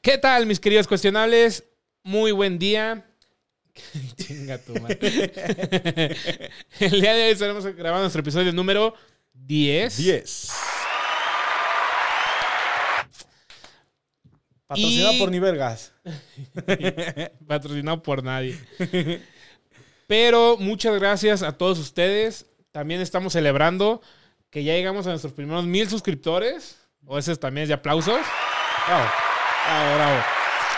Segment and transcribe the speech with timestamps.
[0.00, 1.64] ¿Qué tal, mis queridos cuestionables?
[2.02, 3.06] Muy buen día.
[4.16, 4.98] Chinga tu madre.
[6.80, 8.94] El día de hoy estaremos grabando nuestro episodio número
[9.34, 9.96] 10.
[9.98, 10.48] 10.
[14.66, 15.92] Patrocinado Y- por Nivergas.
[17.46, 18.58] Patrocinado por nadie.
[20.06, 22.46] Pero muchas gracias a todos ustedes.
[22.72, 24.00] También estamos celebrando
[24.48, 26.76] que ya llegamos a nuestros primeros mil suscriptores.
[27.04, 28.20] O ese también es de aplausos.
[29.66, 30.20] Bravo, bravo.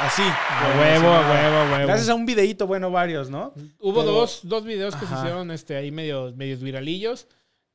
[0.01, 0.23] Así.
[0.23, 1.87] A huevo, a huevo, a huevo.
[1.87, 3.52] Gracias a un videíto, bueno, varios, ¿no?
[3.79, 7.27] Hubo Pero- dos, dos videos que se hicieron este, ahí medio, medios viralillos.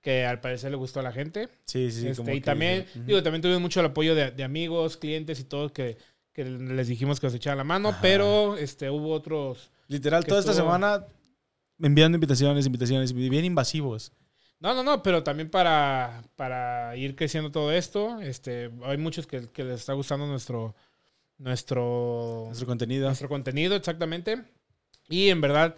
[0.01, 1.49] Que al parecer le gustó a la gente.
[1.65, 4.43] Sí, sí, Este, como y que- también, digo, también tuvimos mucho el apoyo de, de
[4.43, 5.97] amigos, clientes y todo que,
[6.33, 7.99] que les dijimos que nos echaran la mano, Ajá.
[8.01, 9.69] pero este, hubo otros.
[9.87, 11.03] Literal, toda esta semana
[11.81, 14.11] enviando invitaciones, invitaciones, bien invasivos.
[14.59, 19.49] No, no, no, pero también para, para ir creciendo todo esto, este, hay muchos que,
[19.49, 20.73] que les está gustando nuestro,
[21.37, 23.05] nuestro, Nuestro contenido.
[23.07, 24.43] nuestro contenido, exactamente.
[25.09, 25.75] Y en verdad,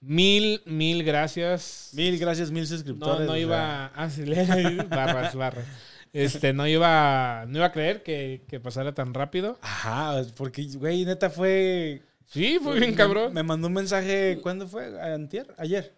[0.00, 1.90] mil, mil gracias.
[1.94, 3.26] Mil gracias, mil No, suscriptores.
[3.26, 5.66] no o sea, iba a barras, barras.
[6.12, 9.58] Este, no iba, no iba a creer que, que pasara tan rápido.
[9.62, 12.02] Ajá, porque, güey, neta fue.
[12.26, 13.32] Sí, fue bien me- cabrón.
[13.34, 15.00] Me mandó un mensaje, ¿cuándo fue?
[15.00, 15.54] ¿Antier?
[15.58, 15.94] Ayer.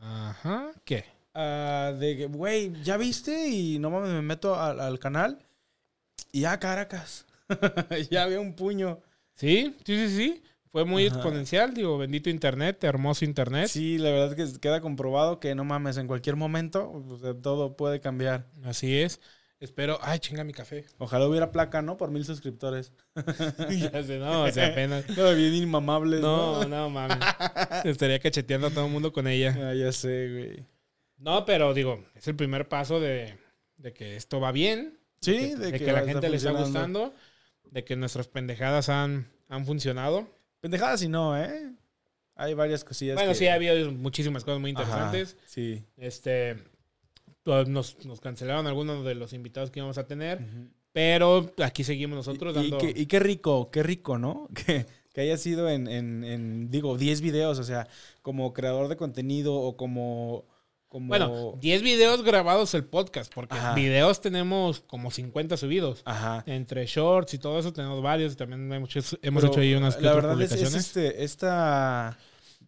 [0.00, 0.70] Ajá.
[0.84, 1.04] ¿Qué?
[1.34, 3.48] Ah, de que, güey, ¿ya viste?
[3.48, 5.38] Y no mames, me meto al, al canal.
[6.32, 7.26] Y ya, Caracas.
[8.10, 9.00] ya había un puño.
[9.34, 10.42] Sí, sí, sí, sí.
[10.70, 11.14] Fue muy Ajá.
[11.16, 13.68] exponencial, digo, bendito internet, hermoso internet.
[13.68, 17.04] Sí, la verdad que queda comprobado que no mames, en cualquier momento
[17.42, 18.46] todo puede cambiar.
[18.64, 19.20] Así es.
[19.60, 19.98] Espero.
[20.02, 20.84] Ay, chinga mi café.
[20.98, 21.96] Ojalá hubiera placa, ¿no?
[21.96, 22.92] Por mil suscriptores.
[23.70, 25.08] ya sé, no, o sea, apenas.
[25.16, 26.68] No, bien inmamables, No, ¿no?
[26.68, 27.18] no mames.
[27.84, 29.56] Estaría cacheteando a todo el mundo con ella.
[29.70, 30.66] Ah, ya sé, güey.
[31.18, 33.38] No, pero digo, es el primer paso de,
[33.76, 34.98] de que esto va bien.
[35.20, 37.14] Sí, de, de, de que, que, la gente le está gustando.
[37.74, 40.28] De que nuestras pendejadas han, han funcionado.
[40.60, 41.72] Pendejadas y no, ¿eh?
[42.36, 43.16] Hay varias cosillas.
[43.16, 45.36] Bueno, que- sí, ha habido muchísimas cosas muy Ajá, interesantes.
[45.46, 45.84] sí.
[45.96, 46.56] Este.
[47.44, 50.40] Nos, nos cancelaron algunos de los invitados que íbamos a tener.
[50.92, 52.78] Pero aquí seguimos nosotros y, y dando.
[52.78, 54.48] qué, y qué rico, qué rico, ¿no?
[54.54, 57.86] Que, que haya sido en, en, en, digo, 10 videos, o sea,
[58.22, 60.44] como creador de contenido o como...
[60.94, 63.74] como Bueno, 10 videos grabados el podcast, porque Ajá.
[63.74, 66.02] videos tenemos como 50 subidos.
[66.04, 66.44] Ajá.
[66.46, 69.74] Entre shorts y todo eso tenemos varios y también hemos hecho, hemos Pero hecho ahí
[69.74, 72.16] unas La verdad es, este, esta,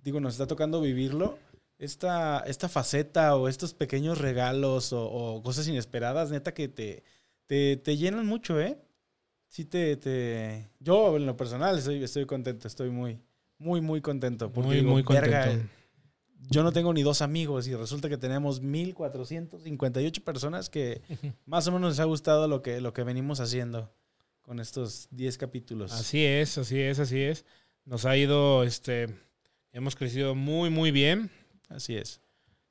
[0.02, 1.38] digo, nos está tocando vivirlo.
[1.78, 7.04] Esta, esta faceta o estos pequeños regalos o, o cosas inesperadas, neta, que te,
[7.46, 8.76] te, te llenan mucho, ¿eh?
[9.46, 10.68] Sí, te, te...
[10.80, 13.20] Yo, en lo personal, estoy, estoy contento, estoy muy,
[13.58, 14.50] muy, muy contento.
[14.50, 15.30] Porque muy, digo, muy contento.
[15.30, 15.68] "Verga,
[16.48, 21.02] yo no tengo ni dos amigos y resulta que tenemos 1458 personas que
[21.46, 23.90] más o menos les ha gustado lo que, lo que venimos haciendo
[24.42, 25.92] con estos 10 capítulos.
[25.92, 27.44] Así es, así es, así es.
[27.84, 29.08] Nos ha ido, este,
[29.72, 31.30] hemos crecido muy, muy bien.
[31.68, 32.20] Así es.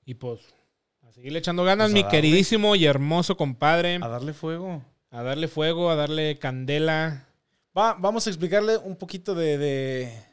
[0.05, 0.39] Y pues,
[1.05, 2.17] a seguirle echando ganas, Pues mi darle.
[2.17, 3.99] queridísimo y hermoso compadre.
[4.01, 4.83] A darle fuego.
[5.11, 7.27] A darle fuego, a darle candela.
[7.77, 10.23] Va, vamos a explicarle un poquito de, de,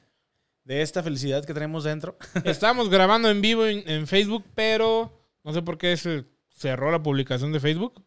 [0.64, 2.16] de esta felicidad que tenemos dentro.
[2.44, 5.12] Estábamos grabando en vivo en, en Facebook, pero
[5.44, 8.04] no sé por qué se cerró la publicación de Facebook.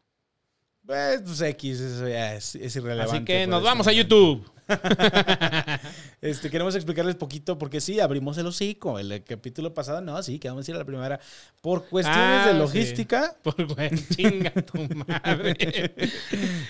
[0.85, 3.15] Pues, pues, X, eso ya es, es irrelevante.
[3.15, 4.15] Así que nos vamos a momento.
[4.15, 4.54] YouTube.
[6.21, 8.97] Este, queremos explicarles poquito porque sí, abrimos el hocico.
[8.97, 11.19] El capítulo pasado, no, sí, que vamos a ir a la primera.
[11.61, 12.57] Por cuestiones Ah, de sí.
[12.57, 13.35] logística.
[13.43, 15.91] Por güey, chinga tu madre.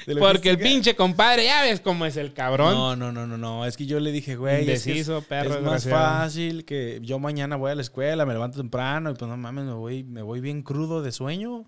[0.19, 2.73] Porque el pinche compadre, ya ves cómo es el cabrón.
[2.73, 3.65] No, no, no, no, no.
[3.65, 7.17] Es que yo le dije, güey, es, es- Indeciso, perro es más fácil que yo
[7.19, 10.21] mañana voy a la escuela, me levanto temprano y pues no mames, me voy, me
[10.21, 11.63] voy bien crudo de sueño.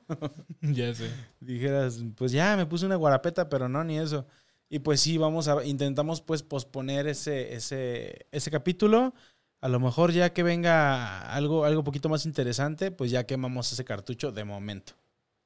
[0.62, 1.10] Ya sé.
[1.40, 4.26] Dijeras, pues ya me puse una guarapeta, pero no, ni eso.
[4.70, 9.14] Y pues sí, vamos a, intentamos pues posponer ese, ese, ese capítulo.
[9.62, 13.86] A lo mejor ya que venga algo, algo poquito más interesante, pues ya quemamos ese
[13.86, 14.94] cartucho de momento.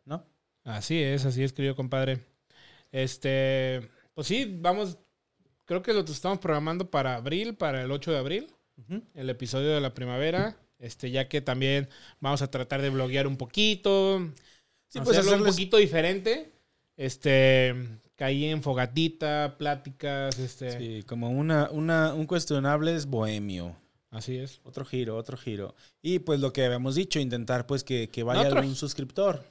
[0.05, 0.25] ¿No?
[0.63, 2.19] Así es, así es, querido compadre.
[2.91, 4.97] Este, pues sí, vamos,
[5.65, 8.47] creo que lo estamos programando para abril, para el 8 de abril,
[9.13, 10.57] el episodio de la primavera.
[10.79, 11.87] Este, ya que también
[12.19, 14.19] vamos a tratar de bloguear un poquito.
[14.87, 16.51] Sí, pues hacerlo un poquito diferente.
[16.97, 17.75] Este,
[18.21, 20.77] caí en fogatita, pláticas, este.
[20.77, 23.75] Sí, como una, una, un cuestionable es bohemio.
[24.11, 24.61] Así es.
[24.63, 25.73] Otro giro, otro giro.
[26.03, 29.43] Y pues lo que habíamos dicho, intentar pues que, que vaya Otro- algún suscriptor.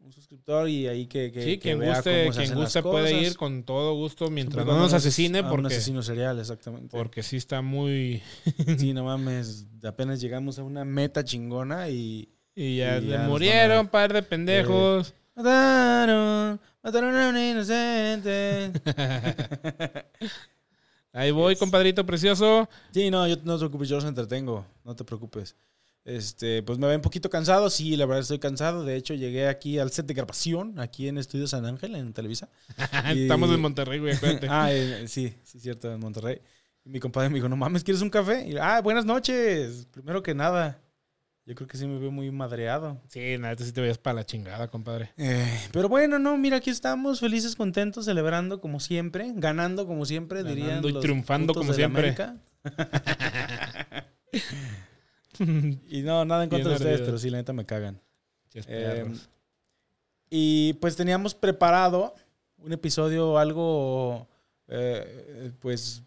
[0.00, 2.58] Un suscriptor y ahí que, que, sí, que quien vea guste, cómo se quien hacen
[2.58, 3.26] las guste puede cosas.
[3.30, 6.96] ir con todo gusto mientras no nos asesine es a Un porque, asesino serial, exactamente.
[6.96, 8.20] porque sí está muy...
[8.78, 12.28] Sí, no mames, apenas llegamos a una meta chingona y...
[12.56, 15.14] Y ya, Y ya murieron par de pendejos.
[15.36, 18.72] Mataron, mataron a un inocente.
[21.12, 22.68] Ahí voy, compadrito precioso.
[22.92, 25.56] Sí, no, yo no te preocupes, yo los entretengo, no te preocupes.
[26.04, 28.84] Este, pues me veo un poquito cansado, sí, la verdad estoy cansado.
[28.84, 32.48] De hecho, llegué aquí al set de grabación, aquí en Estudio San Ángel, en Televisa.
[33.14, 34.14] Y- Estamos en Monterrey, güey.
[34.14, 34.46] acuérdate.
[34.50, 36.40] Ah, eh, sí, sí, cierto, en Monterrey.
[36.84, 38.48] Y mi compadre me dijo, no mames, ¿quieres un café?
[38.48, 39.86] Y, ah, buenas noches.
[39.90, 40.80] Primero que nada,
[41.48, 43.00] yo creo que sí me veo muy madreado.
[43.08, 45.14] Sí, nada, tú sí te veías para la chingada, compadre.
[45.16, 50.42] Eh, pero bueno, no, mira, aquí estamos, felices, contentos, celebrando como siempre, ganando como siempre,
[50.42, 52.14] Ganando dirían y los triunfando como siempre.
[55.88, 58.00] Y no, nada en contra de ustedes, pero sí, la neta me cagan.
[58.52, 59.06] Eh,
[60.28, 62.12] y pues teníamos preparado
[62.56, 64.26] un episodio algo,
[64.66, 66.02] eh, pues,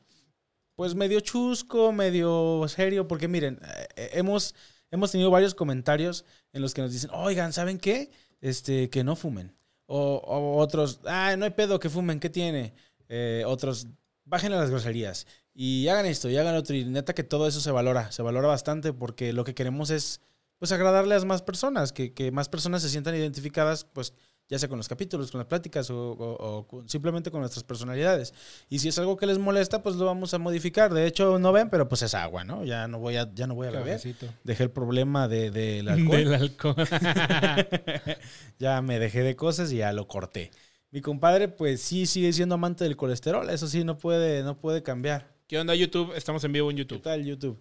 [0.76, 3.58] pues medio chusco, medio serio, porque miren,
[3.96, 4.54] hemos,
[4.92, 8.12] hemos tenido varios comentarios en los que nos dicen, oigan, ¿saben qué?
[8.42, 9.56] Este, que no fumen.
[9.88, 12.74] O, otros, ah, no hay pedo, que fumen, ¿qué tiene?
[13.10, 13.88] Eh, otros,
[14.24, 16.76] bajen a las groserías y hagan esto y hagan otro.
[16.76, 20.22] Y neta que todo eso se valora, se valora bastante porque lo que queremos es
[20.60, 24.14] pues agradarle a más personas, que, que más personas se sientan identificadas, pues
[24.52, 27.64] ya sea con los capítulos, con las pláticas o, o- o con- simplemente con nuestras
[27.64, 28.34] personalidades.
[28.70, 30.94] Y si es algo que les molesta, pues lo vamos a modificar.
[30.94, 32.64] De hecho, no ven, pero pues es agua, ¿no?
[32.66, 34.00] Ya no voy a, ya no voy a beber.
[34.44, 36.18] Dejé el problema de, del alcohol.
[36.18, 36.76] Del alcohol.
[38.60, 40.52] ya me dejé de cosas y ya lo corté.
[40.92, 43.50] Mi compadre, pues sí sigue siendo amante del colesterol.
[43.50, 45.32] Eso sí, no puede, no puede cambiar.
[45.48, 46.14] ¿Qué onda, YouTube?
[46.16, 47.02] Estamos en vivo en ¿Qué YouTube.
[47.02, 47.60] tal, YouTube?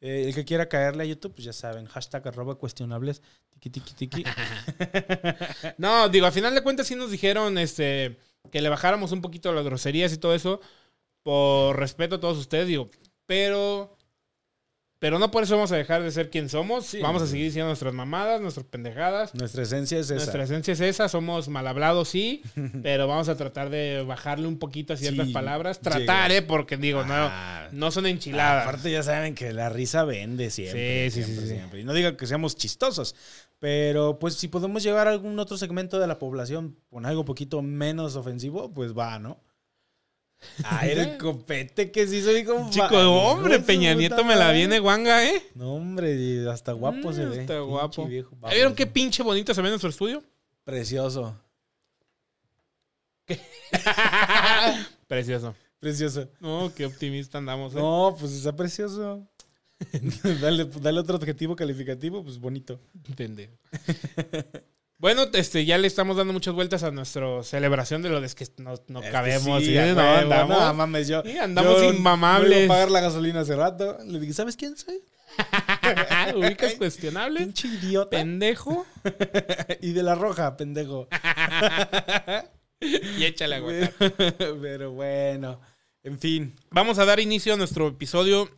[0.00, 3.20] Eh, el que quiera caerle a YouTube, pues ya saben, hashtag arroba cuestionables,
[5.78, 8.18] No, digo, a final de cuentas sí nos dijeron este,
[8.50, 10.60] que le bajáramos un poquito las groserías y todo eso.
[11.22, 12.90] Por respeto a todos ustedes, digo.
[13.26, 13.96] Pero.
[15.00, 16.84] Pero no por eso vamos a dejar de ser quien somos.
[16.86, 17.00] Sí.
[17.00, 19.34] vamos a seguir diciendo nuestras mamadas, nuestras pendejadas.
[19.34, 20.14] Nuestra esencia es esa.
[20.16, 22.42] Nuestra esencia es esa, somos mal hablados, sí,
[22.82, 25.80] pero vamos a tratar de bajarle un poquito a ciertas Sí, palabras.
[25.80, 26.42] Tratar, ¿eh?
[26.42, 27.68] Porque digo, Ah.
[27.72, 28.64] no, no son enchiladas.
[28.66, 31.10] Aparte ya saben que la risa vende siempre.
[31.10, 31.80] Sí, siempre, siempre.
[31.80, 33.16] Y no digo que seamos chistosos,
[33.58, 37.62] pero pues si podemos llegar a algún otro segmento de la población con algo poquito
[37.62, 39.40] menos ofensivo, pues va, ¿no?
[40.64, 42.70] Ah, era el copete que sí soy como...
[42.70, 45.42] Chico, hombre, Peña Nieto me la viene guanga, ¿eh?
[45.54, 47.40] No, hombre, hasta guapo se Mm, ve.
[47.42, 48.06] Está Pinche guapo.
[48.06, 50.22] viejo ¿Ya ¿Vieron qué pinche bonito se ve en nuestro estudio?
[50.64, 51.36] Precioso,
[55.06, 55.54] Precioso.
[55.78, 56.28] precioso.
[56.40, 57.74] No, qué optimista andamos.
[57.74, 57.78] ¿eh?
[57.78, 59.26] No, pues está precioso.
[60.40, 62.80] dale, dale otro adjetivo calificativo, pues bonito.
[63.16, 63.52] Pendejo.
[65.00, 68.46] Bueno, este, ya le estamos dando muchas vueltas a nuestra celebración de lo de que
[68.58, 69.60] no, no Es cabemos.
[69.62, 69.78] sí, ¿sí?
[69.78, 70.60] a No, huevo, andamos.
[70.60, 71.22] no, mames, yo.
[71.24, 72.64] Sí, andamos yo inmamables.
[72.66, 73.96] iba a pagar la gasolina hace rato.
[74.06, 75.00] Le dije, ¿sabes quién soy?
[76.36, 77.44] Ubicas cuestionables.
[77.44, 78.10] Pinche idiota.
[78.10, 78.84] Pendejo.
[79.80, 81.08] y de la roja, pendejo.
[82.80, 83.72] Y échale agua.
[84.60, 85.60] Pero bueno,
[86.02, 88.50] en fin, Vamos a dar inicio a nuestro episodio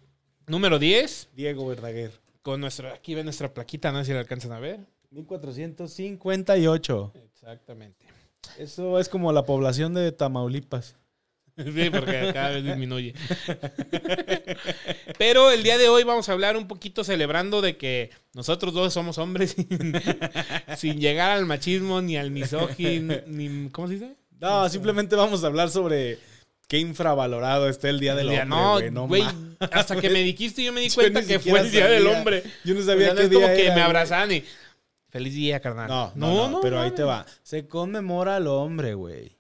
[0.49, 1.29] número 10.
[1.37, 2.11] Diego Verdaguer.
[2.43, 4.81] Con nuestra, aquí ven nuestra plaquita, no sé si la alcanzan a ver.
[5.13, 7.13] 1458.
[7.25, 8.07] Exactamente.
[8.59, 10.97] Eso es como la población de Tamaulipas.
[11.55, 13.13] Sí, porque cada vez disminuye.
[15.19, 18.95] Pero el día de hoy vamos a hablar un poquito celebrando de que nosotros dos
[18.95, 19.93] somos hombres sin,
[20.79, 24.17] sin llegar al machismo ni al misógino, ni ¿cómo se dice?
[24.41, 26.19] No, simplemente vamos a hablar sobre
[26.69, 28.91] qué infravalorado está el Día del El día- Hombre.
[28.91, 31.87] no, güey, ma- hasta que me dijiste yo me di cuenta que fue el día
[31.87, 32.19] del sabía.
[32.19, 32.43] hombre.
[32.65, 33.85] Yo no O sabía sea, no qué es como día que era, me güey.
[33.87, 34.43] abrazaban y
[35.13, 35.89] feliz día, carnal.
[35.89, 37.27] No, no, no, pero ahí te va.
[37.43, 39.37] Se conmemora al hombre, güey.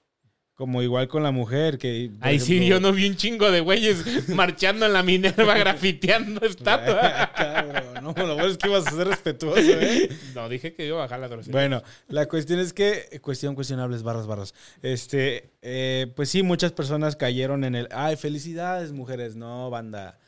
[0.52, 2.10] Como igual con la mujer, que...
[2.20, 7.32] Ahí sí, yo no vi un chingo de güeyes marchando en la Minerva grafiteando estatua.
[7.34, 10.10] Cabrón, no, lo bueno es que ibas a ser respetuoso, ¿eh?
[10.34, 11.52] No, dije que iba a bajar la grosería.
[11.52, 14.54] Bueno, la cuestión es que, cuestión cuestionables, barras, barras.
[14.82, 19.36] Este, eh, pues sí, muchas personas cayeron en el, ay, felicidades, mujeres.
[19.36, 20.18] No, banda.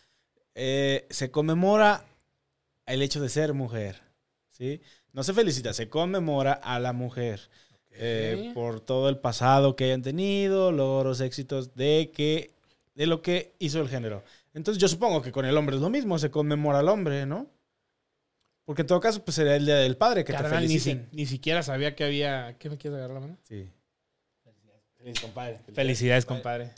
[0.55, 2.07] Eh, se conmemora
[2.87, 4.01] el hecho de ser mujer,
[4.51, 4.81] ¿sí?
[5.15, 7.41] No se felicita, se conmemora a la mujer.
[7.97, 12.51] eh, por todo el pasado que hayan tenido, logros, éxitos de que
[12.97, 14.25] de lo que hizo el género.
[14.53, 17.47] Entonces yo supongo que con el hombre es lo mismo, se conmemora al hombre, ¿no?
[18.65, 20.81] Porque en todo caso, pues sería el día del padre que te Carnal, ni, si-
[20.81, 21.09] feliciten.
[21.13, 22.57] ni siquiera sabía que había.
[22.59, 23.39] ¿Qué me quieres agarrar la mano?
[23.45, 23.69] Sí.
[24.99, 25.61] Feliz, compadre.
[25.73, 26.71] Felicidades, compadre.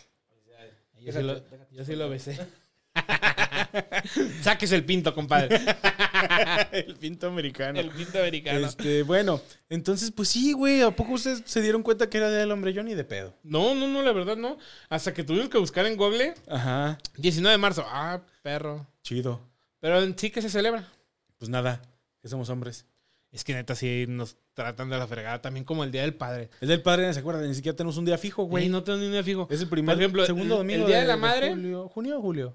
[1.00, 1.40] Yo sí, lo,
[1.70, 2.38] yo sí lo besé.
[4.42, 5.58] Saques el pinto, compadre.
[6.72, 7.78] el pinto americano.
[7.78, 8.66] El pinto americano.
[8.66, 10.82] Este, bueno, entonces, pues sí, güey.
[10.82, 12.72] ¿A poco ustedes se dieron cuenta que era Día del hombre?
[12.72, 13.34] Yo ni de pedo.
[13.42, 14.58] No, no, no, la verdad no.
[14.88, 16.98] Hasta que tuvimos que buscar en Google Ajá.
[17.18, 17.84] 19 de marzo.
[17.88, 18.86] Ah, perro.
[19.02, 19.40] Chido.
[19.80, 20.88] Pero en sí que se celebra.
[21.38, 21.82] Pues nada,
[22.22, 22.86] que somos hombres.
[23.32, 25.42] Es que neta sí nos tratan de la fregada.
[25.42, 26.48] También como el Día del Padre.
[26.60, 27.46] Es del padre, ¿se acuerdan?
[27.46, 29.46] Ni siquiera tenemos un día fijo, Güey, no tengo ni un día fijo.
[29.50, 31.50] Es el primer, Por ejemplo, segundo el- domingo el Día de la Madre.
[31.50, 31.88] julio.
[31.88, 32.54] ¿Junio o julio?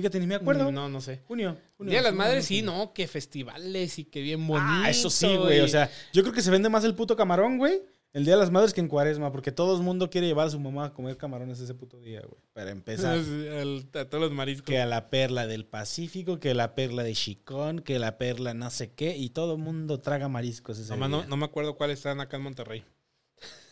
[0.00, 0.72] Fíjate, ni me acuerdo.
[0.72, 1.20] No, no sé.
[1.28, 1.58] Junio.
[1.78, 2.60] El Día de las junio, Madres, junio.
[2.60, 2.92] sí, ¿no?
[2.94, 4.66] Que festivales y que bien bonito.
[4.84, 5.60] Ah, eso sí, güey.
[5.60, 7.82] O sea, yo creo que se vende más el puto camarón, güey.
[8.12, 10.50] El Día de las Madres que en Cuaresma, porque todo el mundo quiere llevar a
[10.50, 12.40] su mamá a comer camarones ese puto día, güey.
[12.52, 13.16] Para empezar.
[13.18, 14.64] El- a todos los mariscos.
[14.66, 18.68] que a la perla del Pacífico, que la perla de Chicón, que la perla no
[18.70, 21.26] sé qué, y todo el mundo traga mariscos ese Nomás no, día.
[21.28, 22.84] no me acuerdo cuáles están acá en Monterrey.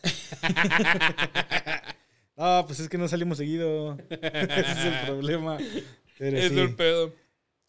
[2.37, 3.97] No, pues es que no salimos seguido.
[4.09, 5.57] Ese es el problema.
[6.19, 6.59] Pero Es sí.
[6.59, 7.15] el pedo.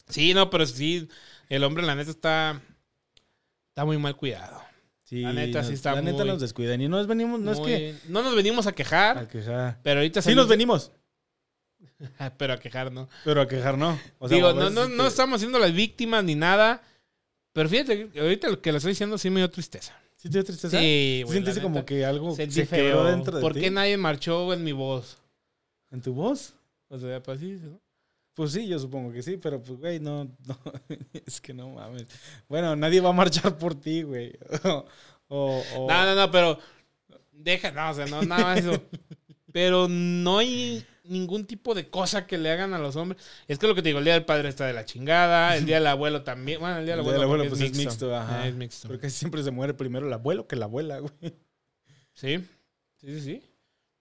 [0.09, 1.07] Sí, no, pero sí,
[1.49, 2.61] el hombre, la neta, está,
[3.69, 4.61] está muy mal cuidado.
[5.05, 6.79] Sí, La neta, nos- sí está La neta muy- nos descuidan.
[6.81, 7.95] Y no nos venimos, no es que.
[8.09, 9.79] No nos venimos a quejar, A quejar.
[9.83, 10.91] pero ahorita Sí nos venimos,
[12.37, 13.09] Pero a quejar, ¿no?
[13.25, 13.99] pero a quejar no.
[14.19, 16.81] O sea, Digo, no, no, no estamos siendo las víctimas ni nada.
[17.53, 19.97] Pero fíjate, que ahorita lo que le estoy diciendo sí me dio tristeza.
[20.15, 20.79] ¿Sí te dio tristeza?
[20.79, 21.61] Sí, ¿Sí güey.
[21.61, 21.85] como neta.
[21.85, 22.85] que algo Sentí se feo.
[22.85, 23.59] quebró dentro de ¿Por ti?
[23.61, 25.17] qué nadie marchó en mi voz?
[25.89, 26.53] ¿En tu voz?
[26.89, 27.79] O sea, pues sí, ¿no?
[28.33, 30.57] Pues sí, yo supongo que sí, pero pues, güey, no, no,
[31.25, 32.07] es que no mames.
[32.47, 34.33] Bueno, nadie va a marchar por ti, güey.
[35.33, 36.59] O, o- No, no, no, pero
[37.31, 38.83] deja, no, o sea, no, nada más eso.
[39.53, 43.21] Pero no hay ningún tipo de cosa que le hagan a los hombres.
[43.49, 45.65] Es que lo que te digo, el día del padre está de la chingada, el
[45.65, 46.59] día del abuelo también.
[46.61, 48.45] Bueno, el día del El día abuelo, del abuelo, pues, es mixto, ajá.
[48.45, 48.87] Eh, Es mixto.
[48.87, 51.13] Porque siempre se muere primero el abuelo que la abuela, güey.
[52.13, 52.37] Sí,
[52.97, 53.43] sí, sí, sí.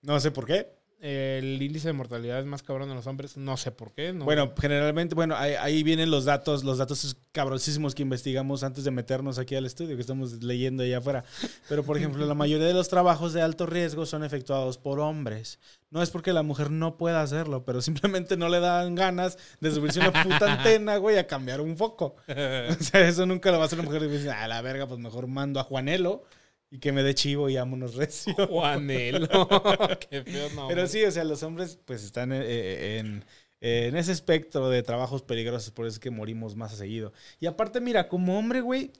[0.03, 0.69] No sé por qué.
[1.01, 4.13] El índice de mortalidad es más cabrón en los hombres, no sé por qué.
[4.13, 4.27] No.
[4.27, 8.91] Bueno, generalmente, bueno, ahí, ahí vienen los datos, los datos cabrosísimos que investigamos antes de
[8.91, 11.25] meternos aquí al estudio, que estamos leyendo allá afuera.
[11.71, 15.59] Pero, por ejemplo, la mayoría de los trabajos de alto riesgo son efectuados por hombres.
[15.89, 19.71] No es porque la mujer no pueda hacerlo, pero simplemente no le dan ganas de
[19.71, 22.17] subirse una puta antena, güey, a cambiar un foco.
[22.29, 24.03] O sea, eso nunca lo va a hacer la mujer.
[24.03, 26.25] Y dice, a la verga, pues mejor mando a Juanelo
[26.71, 28.35] y que me dé chivo y vámonos recio.
[28.49, 29.29] Juanelo.
[30.11, 30.69] Qué feo, no.
[30.69, 33.25] Pero sí, o sea, los hombres pues están eh, en,
[33.61, 37.13] en ese espectro de trabajos peligrosos, por eso es que morimos más a seguido.
[37.41, 38.93] Y aparte, mira, como hombre, güey,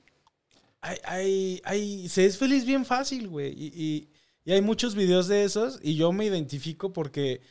[0.81, 3.53] hay, hay, hay- se es feliz bien fácil, güey.
[3.53, 4.09] Y, y-
[4.43, 7.41] y hay muchos videos de esos y yo me identifico porque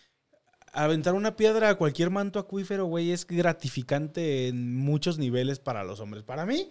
[0.73, 6.01] aventar una piedra a cualquier manto acuífero, güey, es gratificante en muchos niveles para los
[6.01, 6.25] hombres.
[6.25, 6.69] Para mí,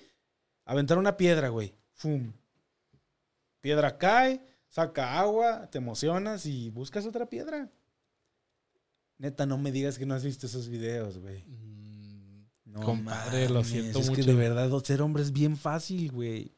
[0.65, 2.33] aventar una piedra, güey, ¡fum!
[3.61, 7.69] Piedra cae, saca agua, te emocionas y buscas otra piedra.
[9.17, 11.43] Neta, no me digas que no has visto esos videos, güey.
[11.45, 14.21] Mm, No Compadre, lo siento es mucho.
[14.21, 16.53] que de verdad ser hombre es bien fácil, güey.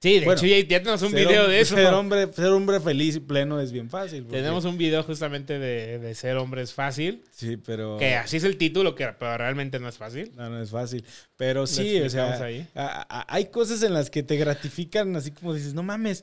[0.00, 1.74] Sí, de Bueno, hecho ya, ya tenemos un video de eso.
[1.74, 4.24] Ser hombre, ser hombre feliz y pleno es bien fácil.
[4.28, 7.24] Tenemos un video justamente de, de ser hombre es fácil.
[7.32, 7.96] Sí, pero...
[7.98, 10.30] Que así es el título, que, pero realmente no es fácil.
[10.36, 11.04] No, no es fácil.
[11.36, 12.64] Pero sí, o sea, ahí.
[12.76, 16.22] a- a- hay cosas en las que te gratifican, así como dices, no mames.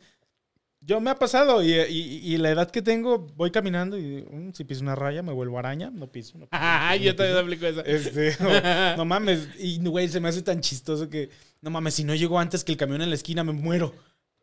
[0.86, 4.54] Yo me ha pasado y, y- y la edad que tengo, voy caminando y mm,
[4.54, 6.38] si piso una raya me vuelvo araña, no piso.
[6.38, 6.62] No piso.
[7.02, 7.82] Yo también aplico esa.
[7.82, 9.48] Este, no, no mames.
[9.58, 11.30] Y, güey, se me hace tan chistoso que,
[11.62, 13.94] no mames, si no llego antes que el camión en la esquina, me muero.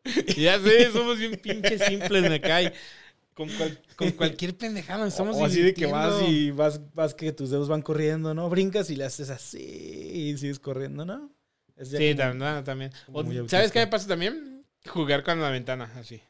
[0.37, 2.73] Ya sé, somos bien pinches simples, me cae.
[3.33, 7.31] Con, cual- con cualquier pendejada estamos o así de que vas y vas, vas que
[7.31, 8.47] tus dedos van corriendo, ¿no?
[8.49, 11.31] Brincas y le haces así y sigues corriendo, ¿no?
[11.77, 12.63] Es Sí, como- también.
[12.63, 12.91] también.
[13.11, 14.63] O, ¿Sabes qué me pasa también?
[14.85, 16.21] Jugar con la ventana, así.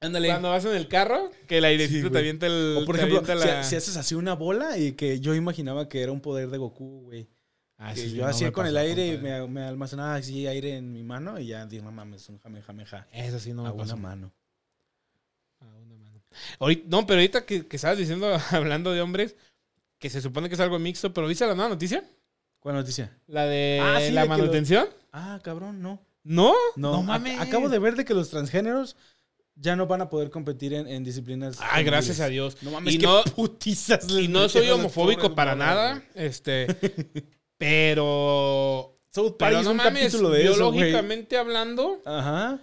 [0.00, 0.28] Ándale.
[0.28, 2.76] Cuando vas en el carro, que el airecito Sí, te avienta el.
[2.80, 5.88] O por ejemplo, avienta si, la- si haces así una bola y que yo imaginaba
[5.88, 7.28] que era un poder de Goku, güey.
[7.78, 10.76] Ah, que sí, yo no hacía con el aire y me, me almacenaba así aire
[10.76, 13.06] en mi mano y ya dije, no mames, un jamejameja.
[13.12, 14.32] Eso sí no me a una mano.
[15.60, 16.20] A una mano.
[16.86, 19.36] No, pero ahorita que, que estabas diciendo, hablando de hombres,
[19.98, 22.04] que se supone que es algo mixto, pero ¿viste la nueva noticia?
[22.60, 23.16] ¿Cuál noticia?
[23.28, 24.88] La de Ah, sí, la de manutención.
[25.12, 26.00] Ah, cabrón, no.
[26.24, 26.52] ¿No?
[26.76, 27.40] No, No ac- mames.
[27.40, 28.96] acabo de ver de que los transgéneros
[29.60, 31.58] ya no van a poder competir en, en disciplinas.
[31.60, 32.28] Ay, gracias a.
[32.28, 32.56] Dios.
[32.62, 35.94] No mames, Y qué no- putizas Y no soy homofóbico para nada.
[36.14, 36.26] güey.
[36.26, 36.66] Este.
[37.58, 38.94] pero.
[39.10, 40.84] South Park Pero no un mames, capítulo de eso, güey.
[40.84, 42.60] biológicamente hablando, Ajá.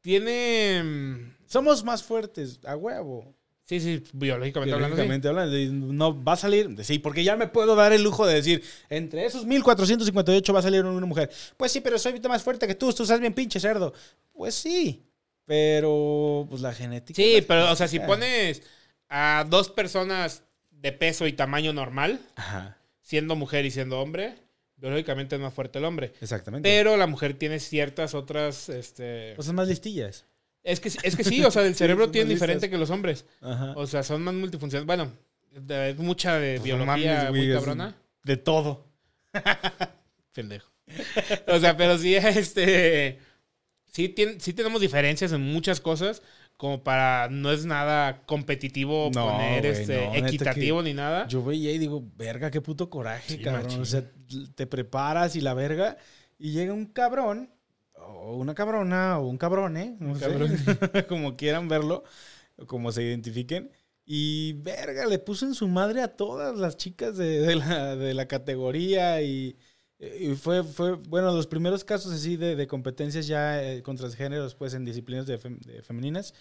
[0.00, 1.34] tiene.
[1.46, 3.34] Somos más fuertes, a huevo.
[3.64, 4.96] Sí, sí, biológicamente hablando.
[4.96, 5.02] sí.
[5.02, 6.74] Biológicamente hablando, no va a salir.
[6.84, 10.62] Sí, porque ya me puedo dar el lujo de decir, entre esos 1458 va a
[10.62, 11.30] salir una mujer.
[11.56, 13.92] Pues sí, pero soy más fuerte que tú, tú estás bien pinche cerdo.
[14.32, 15.04] Pues sí,
[15.48, 17.16] pero pues la genética.
[17.16, 18.62] Sí, la pero, o sea, si pones
[19.08, 24.34] a dos personas de peso y tamaño normal, Ajá, siendo mujer y siendo hombre,
[24.76, 26.12] biológicamente es más fuerte el hombre.
[26.20, 26.68] exactamente.
[26.68, 28.68] Pero la mujer tiene ciertas otras.
[28.68, 29.32] Este...
[29.36, 30.26] Pues son más listillas.
[30.62, 32.46] Es, que, es que sí, o sea, el cerebro son tiene listas.
[32.46, 33.24] diferente que los hombres.
[33.40, 33.72] Ajá.
[33.74, 34.86] O sea, son más multifuncionales.
[34.86, 35.10] Bueno,
[35.66, 37.96] es mucha de Pues biología mames, muy cabrona.
[38.22, 38.84] De todo.
[40.34, 40.70] Pendejo.
[41.46, 43.18] o sea, pero sí, este.
[43.92, 46.22] Sí, tien- sí tenemos diferencias en muchas cosas.
[46.56, 47.28] Como para.
[47.30, 51.26] No es nada competitivo No, poner güey, este, no, equitativo ni nada.
[51.28, 53.62] Yo veía y digo, verga, qué puto coraje, Sí, cabrón.
[53.64, 53.80] machín.
[53.80, 54.02] O sea,
[54.56, 55.96] te preparas y la verga,
[56.36, 57.50] y llega un cabrón,
[57.94, 59.96] o una cabrona, o un cabrón, ¿eh?
[60.00, 60.56] No Un sé, cabrón.
[61.08, 62.02] como quieran verlo,
[62.66, 63.70] como se identifiquen.
[64.04, 68.14] Y verga, le puso en su madre a todas las chicas de, de la, de
[68.14, 69.56] la categoría y,
[70.00, 74.54] y fue, fue, bueno, los primeros casos así de, de competencias ya eh, contra géneros,
[74.54, 76.34] pues en disciplinas de, fem- de femeninas.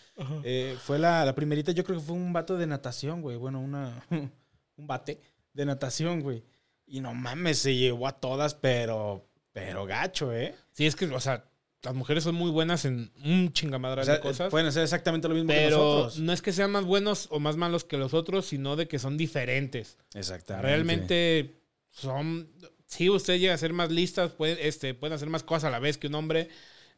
[0.44, 3.36] Eh, fue la, la primerita, yo creo que fue un vato de natación, güey.
[3.38, 5.20] Bueno, una, un bate
[5.54, 6.44] de natación, güey.
[6.86, 10.54] Y no mames, se llevó a todas, pero, pero gacho, ¿eh?
[10.74, 11.44] Sí, es que, o sea,
[11.82, 14.50] las mujeres son muy buenas en un chingamadral O sea, de cosas.
[14.52, 16.20] pueden hacer exactamente lo mismo que pero nosotros.
[16.20, 19.00] no es que sean más buenos o más malos que los otros, sino de que
[19.00, 19.98] son diferentes.
[20.14, 20.68] Exactamente.
[20.68, 21.60] Realmente
[21.90, 22.50] son.
[22.88, 25.80] Sí, usted llega a ser más listas, pueden, este, pueden hacer más cosas a la
[25.80, 26.50] vez que un hombre.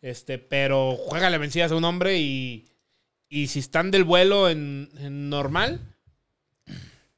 [0.01, 2.69] Este, pero juega la vencidas a un hombre y,
[3.27, 5.81] y si están del vuelo en, en normal,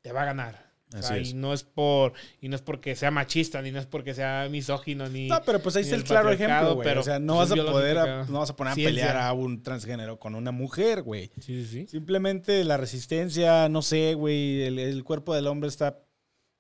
[0.02, 0.72] te va a ganar.
[0.98, 1.18] O sea.
[1.20, 2.12] Y no es por
[2.42, 5.62] y no es porque sea machista ni no es porque sea misógino ni No, pero
[5.62, 6.98] pues ahí está el el claro ejemplo, güey.
[6.98, 9.06] O sea, no pues, vas a poder, a- no vas a poner a ciencia.
[9.06, 11.28] pelear a un transgénero con una mujer, güey.
[11.40, 11.88] Sí, sí, sí.
[11.88, 16.00] Simplemente la resistencia, no sé, güey, el, el cuerpo del hombre está,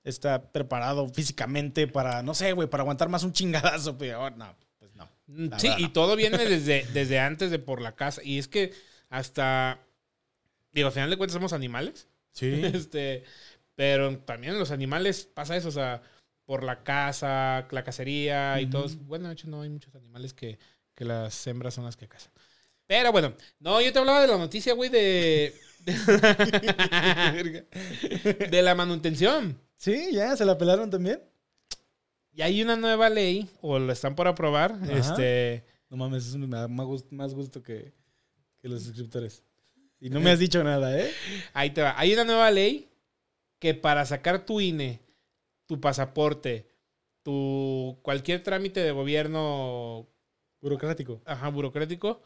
[0.04, 4.94] está preparado físicamente para, no sé, güey, para aguantar más un chingadazo, pero no, pues
[4.96, 5.10] no.
[5.28, 5.92] La Sí, y no.
[5.94, 8.22] todo viene desde, desde antes de por la casa.
[8.24, 8.74] Y es que
[9.10, 9.80] hasta.
[10.72, 12.08] Digo, al final de cuentas somos animales.
[12.34, 12.52] Sí.
[12.66, 13.24] Este.
[13.76, 16.02] Pero también los animales pasa eso, o sea,
[16.46, 18.72] por la caza, la cacería y Ujú.
[18.72, 18.86] todo.
[18.86, 18.98] eso.
[19.04, 20.60] Bueno, de hecho, no hay muchos animales que,
[20.94, 22.32] que las hembras son las que cazan.
[22.86, 25.56] Pero bueno, no, yo te hablaba de la noticia, güey, de.
[25.86, 25.94] De,
[28.52, 29.58] de la manutención.
[29.82, 31.20] Sí, ya, se la pelaron también.
[32.32, 34.92] Y hay una nueva ley, o la están por aprobar, Ajá.
[34.94, 35.66] este.
[35.90, 37.92] No mames, eso me da más gusto, que,
[38.60, 39.44] que los suscriptores.
[40.00, 41.10] Y no me has dicho nada, ¿eh?
[41.54, 42.00] Ahí te va.
[42.00, 42.90] Hay una nueva ley
[43.58, 45.00] que para sacar tu INE,
[45.66, 46.68] tu pasaporte,
[47.24, 50.08] tu cualquier trámite de gobierno
[50.62, 51.24] Burocrático.
[51.26, 52.22] ajá, burocrático,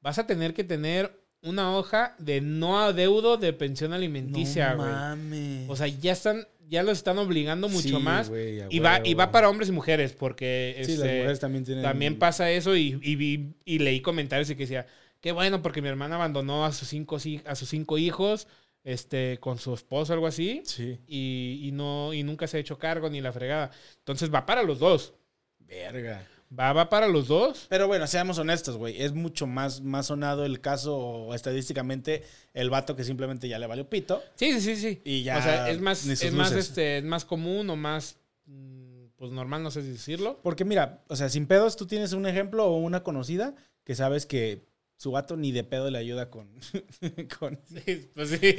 [0.00, 4.90] vas a tener que tener una hoja de no adeudo de pensión alimenticia, no güey.
[4.90, 5.70] mames.
[5.70, 8.30] o sea, ya están, ya los están obligando mucho Sí, más.
[8.70, 11.82] y va, y va para hombres y mujeres, porque Sí, las este, mujeres también tienen.
[11.84, 14.86] también pasa eso y, y vi- y leí comentarios y que decía,
[15.20, 18.46] qué bueno, porque mi hermana abandonó a sus cinco, a sus cinco hijos
[18.82, 20.98] este, con su esposo o algo así Sí.
[21.06, 23.70] y, y no, y nunca se ha hecho cargo ni la fregada.
[23.98, 25.14] Entonces va para los dos.
[25.58, 26.26] Verga.
[26.56, 27.66] Va, va para los dos.
[27.68, 29.00] Pero bueno, seamos honestos, güey.
[29.00, 33.88] Es mucho más, más sonado el caso, estadísticamente, el vato que simplemente ya le valió
[33.88, 34.22] pito.
[34.36, 35.02] Sí, sí, sí, sí.
[35.04, 39.06] Y ya o sea, es más, es más, este, es más común o más, mm,
[39.16, 40.38] pues normal, no sé si decirlo.
[40.42, 43.54] Porque mira, o sea, sin pedos, tú tienes un ejemplo o una conocida
[43.84, 44.64] que sabes que
[44.96, 46.48] su vato ni de pedo le ayuda con.
[47.38, 47.58] con...
[47.66, 48.38] Sí, pues sí.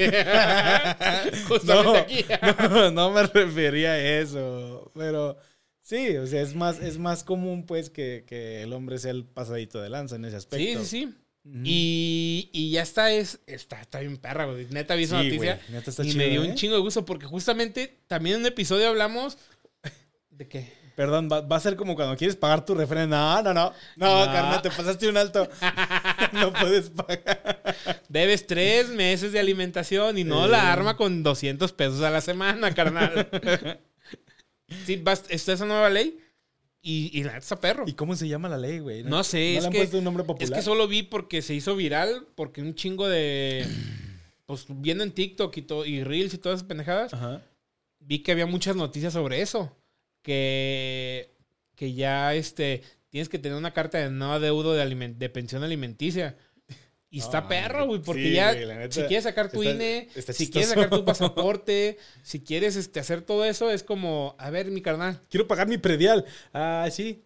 [1.48, 2.26] Justamente No, aquí.
[2.70, 4.92] no, no me refería a eso.
[4.94, 5.38] Pero
[5.86, 9.24] sí, o sea, es más, es más común, pues, que, que el hombre sea el
[9.24, 10.84] pasadito de lanza en ese Sí, aspecto.
[10.84, 11.16] sí, sí.
[11.48, 11.60] Ujú.
[11.64, 14.66] Y, y ya está, es, está, está bien perra, güey.
[14.72, 15.56] Neta vi esa Sí, noticia.
[15.58, 16.50] güey, neta está y chido, me dio ¿eh?
[16.50, 19.38] un chingo de gusto porque justamente también en un episodio hablamos
[20.32, 20.74] de qué.
[20.96, 23.16] Perdón, va, va a ser como cuando quieres pagar tu refrendo.
[23.18, 23.74] No, no, no.
[23.98, 24.32] No, No.
[24.32, 25.48] carnal, te pasaste un alto.
[26.34, 27.62] no puedes pagar.
[28.10, 30.50] Debes tres meses de alimentación y no Eh.
[30.50, 33.30] la arma con 200 pesos a la semana, carnal.
[34.86, 36.18] sí, está esa nueva ley
[36.82, 37.86] y, y la está perro.
[37.88, 39.04] ¿Y cómo se llama la ley, güey?
[39.04, 41.42] No sé, ¿No es le han que- puesto un nombre Es que solo vi porque
[41.42, 43.66] se hizo viral, porque un chingo de...
[44.48, 47.42] Pues viendo en TikTok y, Reels y todas esas pendejadas, Ajá.
[47.98, 49.76] vi que había muchas noticias sobre eso.
[50.22, 51.32] Que,
[51.76, 55.64] que ya este, tienes que tener una carta de no adeudo de, alimen- de pensión
[55.64, 56.38] alimenticia.
[57.16, 60.34] Y está perro, güey, porque sí, ya, neta, si quieres sacar tu está- INE, está
[60.34, 64.66] si quieres sacar tu pasaporte, si quieres este, hacer todo eso, es como, a ver,
[64.68, 65.22] mi carnal.
[65.30, 66.26] Quiero pagar mi predial.
[66.54, 67.22] Ah, sí.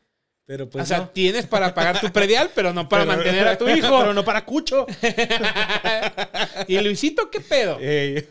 [0.45, 3.58] Pero pues o sea, tienes para pagar tu predial, pero no para Pero- mantener a
[3.58, 3.99] tu hijo.
[3.99, 4.86] Pero no para Cucho.
[6.67, 7.80] y Luisito, ¿qué pedo?
[7.80, 8.28] Ey.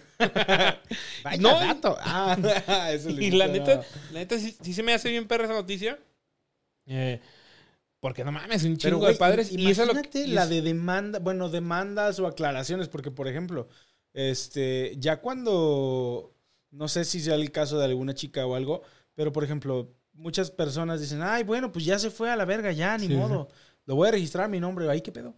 [1.25, 1.59] Vaya No.
[1.59, 1.97] dato.
[2.01, 3.85] Ah, eso Y la neta, no.
[4.13, 5.99] la neta sí, sí se me hace bien perra esa noticia.
[6.87, 7.21] Eh,
[8.01, 9.51] porque no mames, un chingo Pero, de padres.
[9.53, 12.89] Y eso es lo que- imagínate y la es- de demanda, bueno, demandas o aclaraciones,
[12.89, 13.69] porque, por ejemplo,
[14.13, 16.35] este, ya cuando,
[16.71, 18.83] no sé si sea el caso de alguna chica o algo,
[19.15, 22.73] pero, por ejemplo, muchas personas dicen, ay, bueno, pues ya se fue a la verga,
[22.73, 23.49] ya, ni Sí, modo.
[23.87, 25.35] Lo voy a registrar a mi nombre, ahí qué pedo.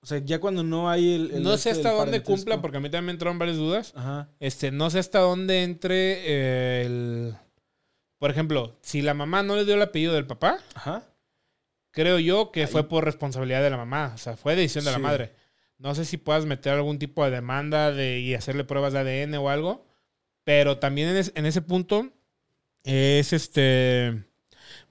[0.00, 1.30] O sea, ya cuando no hay el...
[1.30, 3.92] el no este sé hasta dónde cumpla, porque a mí también me entraron varias dudas.
[3.94, 4.28] Ajá.
[4.40, 7.34] Este, no sé hasta dónde entre eh, el.
[8.22, 11.02] Por ejemplo, si la mamá no le dio el apellido del papá, Ajá.
[11.90, 12.66] creo yo que Ahí.
[12.68, 14.12] fue por responsabilidad de la mamá.
[14.14, 15.32] O sea, fue decisión de la madre.
[15.78, 19.34] No sé si puedas meter algún tipo de demanda de, y hacerle pruebas de ADN
[19.38, 19.84] o algo.
[20.44, 22.12] Pero también en, es- en ese punto
[22.84, 24.22] es este.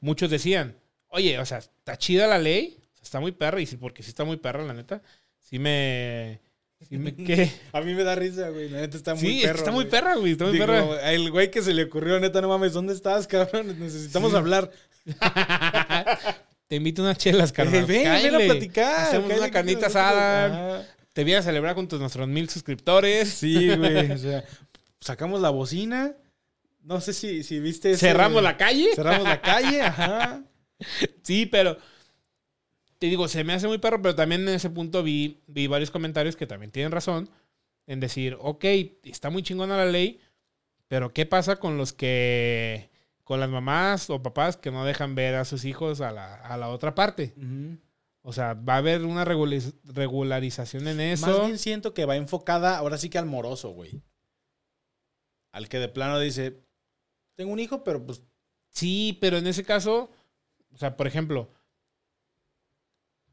[0.01, 0.75] Muchos decían,
[1.07, 2.83] oye, o sea, está chida la ley.
[3.01, 3.61] está muy perra.
[3.61, 5.01] Y sí, porque sí está muy perra, la neta.
[5.39, 6.41] Sí me.
[6.87, 7.51] Sí me ¿qué?
[7.73, 8.69] A mí me da risa, güey.
[8.69, 10.33] La neta está muy sí, perro, está muy perra, güey.
[10.33, 11.11] Está muy Digo, perra.
[11.11, 13.79] el güey que se le ocurrió, neta, no mames, ¿dónde estás, cabrón?
[13.79, 14.37] Necesitamos Sí.
[14.37, 14.71] hablar.
[16.67, 17.83] Te invito a unas chelas, carnal.
[17.83, 19.07] Eh, ven, ven a platicar.
[19.07, 20.87] Hacemos una carnita asada.
[21.13, 23.27] Te voy a celebrar con tus, nuestros mil suscriptores.
[23.29, 24.11] Sí, güey.
[24.11, 24.45] O sea,
[25.01, 26.13] sacamos la bocina.
[26.83, 27.91] No sé si, si viste.
[27.91, 28.89] ese- Cerramos la calle.
[28.95, 30.43] Cerramos la calle, ajá.
[31.23, 31.77] Sí, pero
[33.01, 35.89] te digo, se me hace muy perro, pero también en ese punto vi, vi varios
[35.89, 37.31] comentarios que también tienen razón
[37.87, 38.63] en decir, ok,
[39.05, 40.19] está muy chingona la ley,
[40.87, 42.91] pero ¿qué pasa con los que,
[43.23, 46.57] con las mamás o papás que no dejan ver a sus hijos a la, a
[46.57, 47.33] la otra parte?
[48.21, 51.25] O sea, va a haber una regulariz- regularización en eso.
[51.25, 54.03] Más bien siento que va enfocada ahora sí que al moroso, güey.
[55.53, 56.61] Al que de plano dice,
[57.35, 58.21] tengo un hijo, pero pues...
[58.69, 60.11] Sí, pero en ese caso,
[60.71, 61.49] o sea, por ejemplo,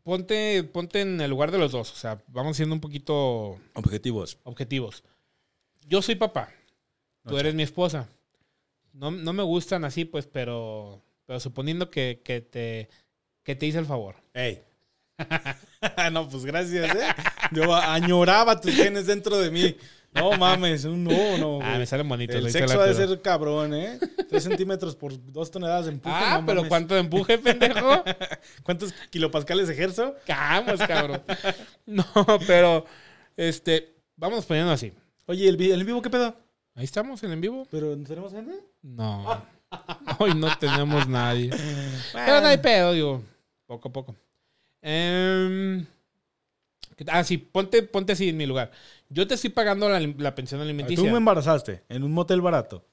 [0.09, 1.93] ponte, ponte en el lugar de los dos.
[1.93, 4.39] O sea, vamos siendo un poquito Objetivos.
[4.45, 5.05] objetivos.
[5.87, 6.49] Yo soy papá.
[7.27, 8.09] Tú eres mi esposa.
[8.95, 12.89] No, no me gustan así, pues, pero, pero suponiendo que, que te,
[13.43, 14.17] que te hice el favor.
[14.33, 14.63] Ey.
[16.13, 17.15] no, pues gracias, ¿eh?
[17.53, 19.77] Yo añoraba tus genes dentro de mí.
[20.19, 21.61] No mames, un no, no.
[21.63, 22.37] Ah, me salen bonitos.
[22.37, 23.99] El sexo ha de ser cabrón, ¿eh?
[24.29, 26.15] Tres centímetros por dos toneladas de empuje.
[26.17, 26.69] Ah, no pero mames.
[26.69, 28.05] ¿cuánto de empuje, pendejo?
[28.63, 30.15] ¿Cuántos kilopascales ejerzo?
[30.27, 31.23] Vamos, cabrón.
[31.87, 32.05] No,
[32.47, 32.85] pero,
[33.37, 34.93] este, vamos poniendo así.
[35.27, 36.35] Oye, ¿el, el en vivo qué pedo?
[36.75, 37.67] Ahí estamos en en vivo.
[37.71, 38.53] ¿Pero tenemos gente?
[38.83, 39.43] No.
[40.19, 41.51] Hoy no tenemos nadie.
[42.13, 43.23] Pero no hay pedo, digo.
[43.67, 44.17] Poco a poco.
[44.81, 45.85] Em,
[47.09, 48.71] ah, sí, ponte, ponte así en mi lugar.
[49.11, 51.03] Yo te estoy pagando la, la pensión alimenticia.
[51.03, 52.85] Tú me embarazaste en un motel barato.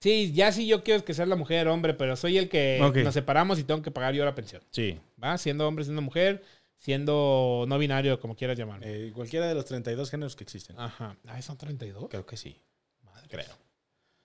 [0.00, 3.14] Sí, ya sí yo quiero que seas la mujer, hombre, pero soy el que nos
[3.14, 4.62] separamos y tengo que pagar yo la pensión.
[4.70, 4.98] Sí.
[5.22, 5.38] ¿Va?
[5.38, 6.44] Siendo hombre, siendo mujer,
[6.76, 8.86] siendo no binario, como quieras llamarlo.
[8.86, 10.78] Eh, cualquiera de los 32 géneros que existen.
[10.78, 11.16] Ajá.
[11.26, 12.08] Ah, son 32.
[12.10, 12.60] Creo que sí.
[13.02, 13.26] Madre.
[13.28, 13.66] Creo.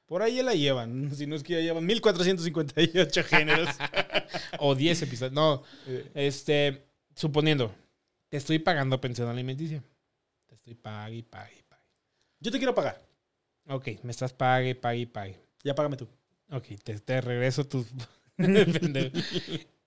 [0.05, 1.09] Por ahí la llevan.
[1.15, 3.69] Si no es que ya llevan 1458 géneros.
[4.59, 5.33] O 10 episodios.
[5.33, 7.73] No, Eh, este, suponiendo,
[8.29, 9.81] te estoy pagando pensión alimenticia.
[10.61, 11.83] Estoy pague y pague y pague.
[12.39, 13.01] Yo te quiero pagar.
[13.67, 15.39] Ok, me estás pague, pague y pague.
[15.63, 16.07] Ya págame tú.
[16.51, 17.87] Ok, te, te regreso tus...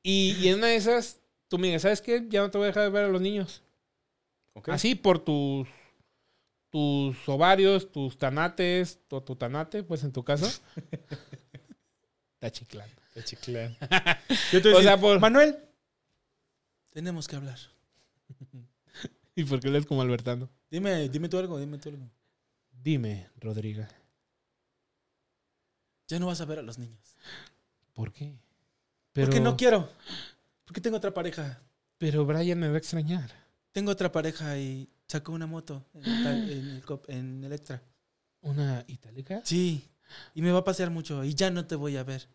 [0.07, 2.27] Y, y en una de esas, tú me dices, ¿sabes qué?
[2.29, 3.63] Ya no te voy a dejar de ver a los niños.
[4.53, 4.69] ¿Ok?
[4.69, 5.67] Así por tus
[6.71, 10.47] tus ovarios, tus tanates, tu, tu tanate, pues en tu caso.
[12.35, 12.95] Está chiclando.
[13.15, 13.75] Te chiclean.
[14.53, 15.57] Yo te voy a O decir, sea, por- Manuel,
[16.91, 17.59] tenemos que hablar.
[19.37, 20.49] ¿Y por qué lees como Albertano?
[20.71, 22.11] Dime, dime tú algo, dime tú algo.
[22.71, 23.85] Dime, Rodrigo,
[26.09, 27.17] Ya no vas a ver a los niños.
[27.95, 28.37] ¿por qué?
[29.13, 29.89] Porque no quiero.
[30.65, 31.63] Porque tengo otra pareja.
[31.99, 33.31] Pero Brian me va a extrañar.
[33.73, 37.83] Tengo otra pareja y sacó una moto en, el, en Electra.
[38.43, 39.41] ¿Una itálica?
[39.45, 39.89] Sí.
[40.35, 42.29] Y me va a pasear mucho y ya no te voy a ver.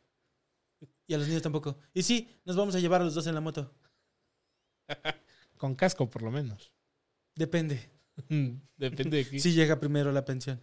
[1.06, 1.78] Y a los niños tampoco.
[1.94, 3.74] Y sí, nos vamos a llevar a los dos en la moto.
[5.58, 6.72] Con casco, por lo menos.
[7.40, 7.80] Depende.
[8.76, 9.40] Depende de qué.
[9.40, 10.62] Si llega primero la pensión.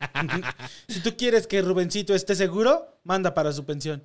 [0.88, 4.02] si tú quieres que Rubencito esté seguro, manda para su pensión.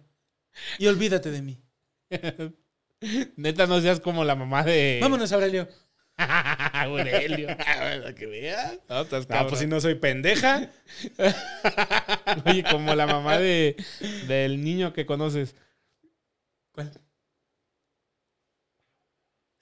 [0.78, 1.60] Y olvídate de mí.
[3.38, 5.00] Neta, no seas como la mamá de.
[5.02, 5.68] Vámonos, Aurelio.
[6.18, 7.48] Aurelio.
[7.58, 8.74] Para que veas.
[8.88, 8.98] No,
[9.30, 10.70] Ah, pues si no soy pendeja.
[12.46, 13.76] Oye, como la mamá de
[14.28, 15.56] del niño que conoces.
[16.72, 16.92] ¿Cuál?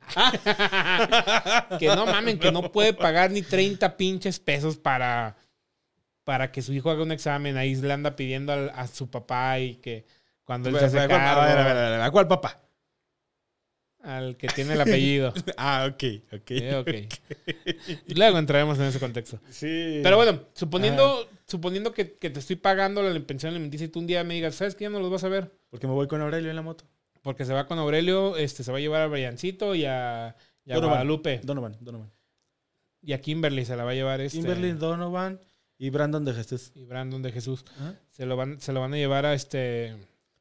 [1.80, 5.38] que no mamen, que no puede pagar ni 30 pinches pesos para,
[6.24, 7.58] para que su hijo haga un examen.
[7.58, 10.06] Ahí le anda pidiendo a, su papá y que
[10.44, 12.62] cuando él se hace ver, a ver, a ver, a ver, ¿a cuál papá?
[14.02, 15.34] al que tiene el apellido.
[15.58, 16.52] Ah, ok, ok.
[16.52, 18.16] Eh, ok.
[18.16, 19.40] Luego entraremos en ese contexto.
[19.50, 20.00] Sí.
[20.02, 24.08] Pero bueno, suponiendo, suponiendo que, que te estoy pagando la pensión alimenticia y tú un
[24.08, 24.86] día me digas, ¿sabes qué?
[24.86, 25.52] Ya no los vas a ver.
[25.70, 26.86] Porque me voy con Aurelio en la moto.
[27.22, 30.72] Porque se va con Aurelio, este, se va a llevar a Briancito y a, y
[30.72, 30.92] a Donovan.
[30.96, 31.42] Guadalupe.
[31.44, 32.12] Donovan, Donovan.
[33.02, 34.38] Y a Kimberly se la va a llevar este.
[34.40, 35.40] Kimberly, Donovan
[35.78, 36.72] y Brandon de Jesús.
[36.76, 37.64] Y Brandon de Jesús.
[37.78, 37.96] Ajá.
[38.10, 39.96] Se lo van, se lo van a llevar a este.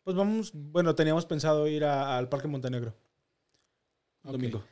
[0.04, 2.94] Pues vamos, bueno, teníamos pensado ir a- al Parque Montenegro.
[4.24, 4.32] un Ok.
[4.36, 4.64] Domingo.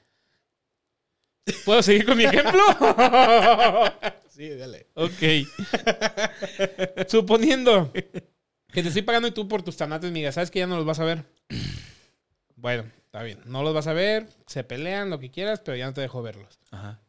[1.64, 2.60] ¿Puedo seguir con mi ejemplo?
[4.28, 4.86] Sí, dale.
[4.94, 5.46] ok.
[7.08, 10.76] Suponiendo Que te estoy pagando y tú por tus tanates, miga, ¿sabes que ya no
[10.76, 11.24] los vas a ver?
[12.56, 13.40] Bueno, está bien.
[13.44, 16.22] No los vas a ver, se pelean, lo que quieras, pero ya no te dejo
[16.22, 16.58] verlos.
[16.70, 17.00] Ajá.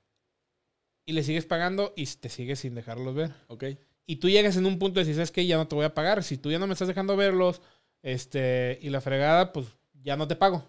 [1.05, 3.33] Y le sigues pagando y te sigues sin dejarlos ver.
[3.47, 3.63] Ok.
[4.05, 5.45] Y tú llegas en un punto de decir, ¿sabes qué?
[5.45, 6.23] Ya no te voy a pagar.
[6.23, 7.61] Si tú ya no me estás dejando verlos,
[8.03, 9.67] este, y la fregada, pues
[10.03, 10.63] ya no te pago.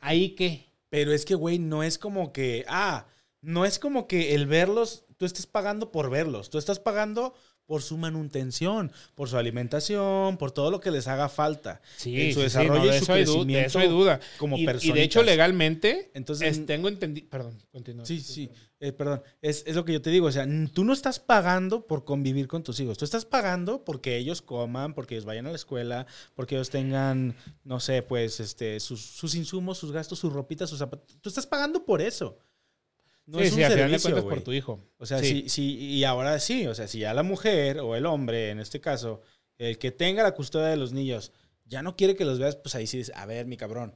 [0.00, 0.66] ¿Ahí qué?
[0.88, 2.64] Pero es que, güey, no es como que.
[2.68, 3.06] Ah,
[3.40, 5.04] no es como que el verlos.
[5.16, 6.50] Tú estés pagando por verlos.
[6.50, 7.34] Tú estás pagando
[7.68, 11.82] por su manutención, por su alimentación, por todo lo que les haga falta.
[11.98, 13.78] Sí, en su sí, desarrollo no, y de su eso hay du- de crecimiento eso
[13.80, 14.20] hay duda.
[14.38, 17.28] como y, y de hecho, legalmente, Entonces, es- tengo entendido.
[17.28, 18.06] Perdón, continúa.
[18.06, 18.50] Sí, sí,
[18.80, 19.22] eh, perdón.
[19.42, 20.28] Es, es lo que yo te digo.
[20.28, 22.96] O sea, tú no estás pagando por convivir con tus hijos.
[22.96, 27.36] Tú estás pagando porque ellos coman, porque ellos vayan a la escuela, porque ellos tengan,
[27.64, 31.18] no sé, pues, este, sus, sus insumos, sus gastos, sus ropitas, sus zapatos.
[31.20, 32.38] Tú estás pagando por eso.
[33.28, 34.80] No sí, es un sí, al final de servicio, cuentas por tu hijo.
[34.98, 35.42] O sea, Sí.
[35.42, 35.48] sí.
[35.48, 38.80] sí, y ahora sí, o sea, si ya la mujer o el hombre, en este
[38.80, 39.20] caso,
[39.58, 41.32] el que tenga la custodia de los niños,
[41.66, 43.94] ya no quiere que los veas, pues ahí sí dices, a ver, mi cabrón.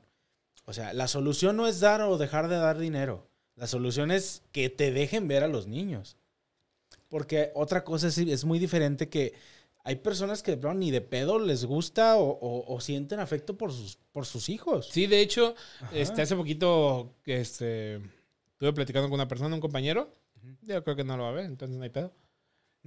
[0.66, 3.26] O sea, la solución no es dar o dejar de dar dinero.
[3.56, 6.16] La solución es que te dejen ver a los niños.
[7.08, 9.34] Porque otra cosa es, es muy diferente que
[9.84, 13.72] hay personas que bro, ni de pedo les gusta o, o- o sienten afecto por
[13.72, 14.88] sus, por sus hijos.
[14.92, 15.96] Sí, de hecho, Ajá.
[15.96, 18.00] este, hace poquito este,
[18.62, 20.14] estuve platicando con una persona, un compañero.
[20.62, 22.12] Yo creo que no lo va a ver, entonces no hay pedo.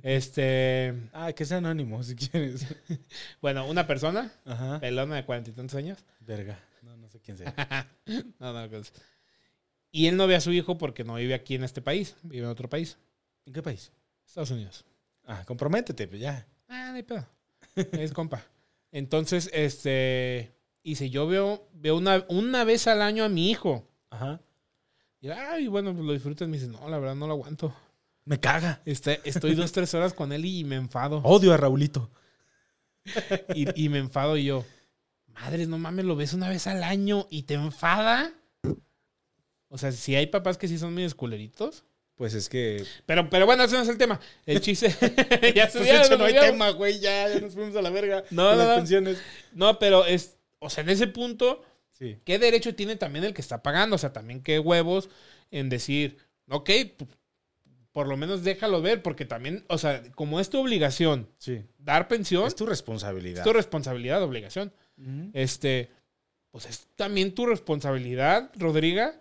[0.04, 2.66] Este, Ah, que es anónimo, si quieres.
[3.42, 4.80] bueno, una persona, Ajá.
[4.82, 6.00] pelona de cuarenta y tantos años.
[6.20, 6.60] Verga.
[6.82, 7.54] No, no sé quién sea.
[8.40, 8.92] no, no, pues.
[9.92, 12.44] Y él no ve a su hijo porque no vive aquí en este país, vive
[12.44, 12.98] en otro país,
[13.46, 13.92] ¿En qué país?
[14.26, 14.86] Estados Unidos.
[15.26, 16.46] Ah, comprométete, pues ya.
[16.68, 17.26] Ah, no hay pedo.
[17.76, 18.44] Es compa.
[18.92, 23.88] Entonces, este, y si yo veo, veo una, una vez al año a mi hijo,
[24.10, 24.42] Ajá.
[25.26, 27.76] Y ay, bueno, pues lo disfrutas, me dice, no, la verdad no lo aguanto.
[28.26, 28.84] Me caga.
[28.86, 31.18] Este, estoy dos, tres horas con él y me enfado.
[31.24, 32.12] Odio a Raulito.
[33.56, 34.66] Y, y me enfado y yo,
[35.34, 38.34] madre, no mames, lo ves una vez al año y te enfada.
[39.68, 41.86] O sea, si hay papás que sí son medio culeritos.
[42.14, 42.86] Pues es que.
[43.08, 44.20] Pero, pero bueno, ese no es el tema.
[44.46, 44.90] El chiste.
[45.56, 47.00] ya se Pues ya hecho, no hay tema, güey.
[47.00, 48.24] Ya, ya nos fuimos a la verga.
[48.30, 48.76] No, no, las no.
[48.76, 49.18] pensiones.
[49.54, 50.38] No, pero es.
[50.60, 51.64] O sea, en ese punto,
[51.98, 52.18] Sí.
[52.26, 53.96] ¿qué derecho tiene también el que está pagando?
[53.96, 55.10] O sea, también qué huevos
[55.50, 56.18] en decir,
[56.50, 56.70] ok,
[57.94, 61.64] por lo menos déjalo ver, porque también, o sea, como es tu obligación Sí.
[61.78, 63.40] dar pensión, Es tu responsabilidad.
[63.40, 64.74] es tu responsabilidad, obligación.
[65.34, 65.90] Este,
[66.52, 69.20] pues es también tu responsabilidad, Rodriga,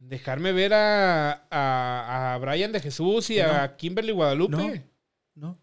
[0.00, 4.56] dejarme ver a, a, a Brian de Jesús y a Kimberly Guadalupe.
[4.56, 5.48] No.
[5.50, 5.58] No,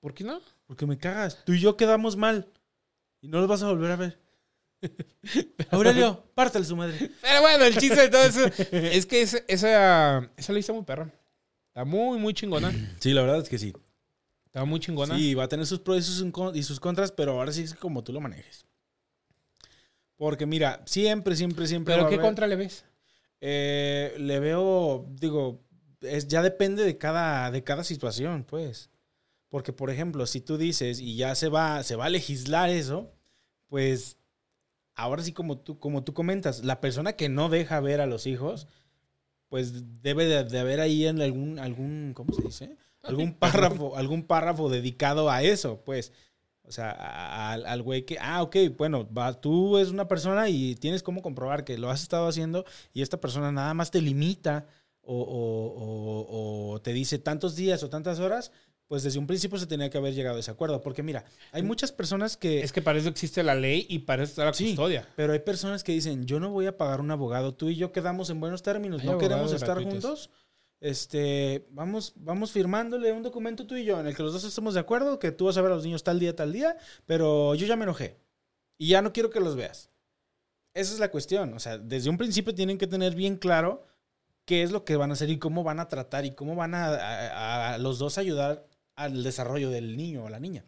[0.00, 0.40] ¿Por qué no?
[0.66, 1.44] porque me cagas.
[1.44, 2.48] Tú y yo quedamos mal.
[3.20, 4.18] Y no los vas a volver a ver.
[5.70, 7.10] Aurelio, pártale su madre.
[7.20, 8.40] Pero bueno, el chiste de todo eso
[8.72, 11.12] es que esa, esa, esa lista muy perra.
[11.68, 12.72] Está muy, muy chingona.
[13.00, 13.72] Sí, la verdad es que sí.
[14.46, 15.16] Está muy chingona.
[15.16, 16.24] Sí, va a tener sus pros y sus,
[16.56, 18.64] y sus contras, pero ahora sí es como tú lo manejes.
[20.16, 21.94] Porque mira, siempre, siempre, siempre.
[21.94, 22.84] ¿Pero qué haber- contra le ves?
[23.40, 25.60] Eh, le veo, digo,
[26.00, 28.90] es, ya depende de cada, de cada situación, pues.
[29.48, 33.12] Porque, por ejemplo, si tú dices y ya se va, se va a legislar eso,
[33.68, 34.16] pues
[34.94, 38.26] ahora sí, como tú, como tú comentas, la persona que no deja ver a los
[38.26, 38.66] hijos,
[39.48, 42.76] pues debe de, de haber ahí en algún, algún, ¿cómo se dice?
[43.02, 46.12] Algún párrafo, algún párrafo dedicado a eso, pues.
[46.66, 50.74] O sea, al al güey que, ah, ok, bueno, va, tú es una persona y
[50.76, 54.66] tienes cómo comprobar que lo has estado haciendo y esta persona nada más te limita
[55.02, 58.50] o, o- o- o te dice tantos días o tantas horas,
[58.86, 60.80] pues desde un principio se tenía que haber llegado a ese acuerdo.
[60.80, 62.60] Porque mira, hay muchas personas que...
[62.60, 64.68] Es que para eso existe la ley y para eso está la Sí.
[64.68, 65.08] custodia.
[65.16, 67.92] Pero hay personas que dicen, yo no voy a pagar un abogado, tú y yo
[67.92, 70.04] quedamos en buenos términos, Hay no queremos estar gratuitos.
[70.28, 70.30] juntos.
[70.80, 74.74] Este, vamos, vamos firmándole un documento tú y yo en el que los dos estemos
[74.74, 77.54] de acuerdo, que tú vas a ver a los niños tal día, tal día, pero
[77.54, 78.18] yo ya me enojé
[78.76, 79.88] y ya no quiero que los veas.
[80.74, 81.54] Esa es la cuestión.
[81.54, 83.86] O sea, desde un principio tienen que tener bien claro
[84.44, 86.74] qué es lo que van a hacer y cómo van a tratar y cómo van
[86.74, 90.64] a, a- a los dos ayudar al desarrollo del niño o la niña.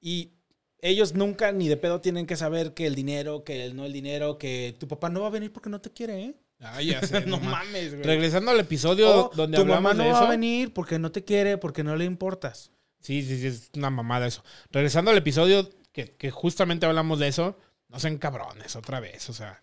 [0.00, 0.32] Y
[0.80, 3.92] ellos nunca ni de pedo tienen que saber que el dinero, que el no el
[3.92, 6.34] dinero, que tu papá no va a venir porque no te quiere, ¿eh?
[6.82, 7.92] Ya sé, no no mames.
[7.92, 8.02] güey.
[8.04, 11.10] Regresando al episodio O donde tu hablamos mamá no de va a venir porque no
[11.12, 12.70] te quiere, porque no le importas.
[13.00, 14.42] Sí, sí, sí, es una mamada eso.
[14.70, 19.28] Regresando al episodio que, que justamente hablamos de eso, no sean cabrones otra vez.
[19.30, 19.62] O sea,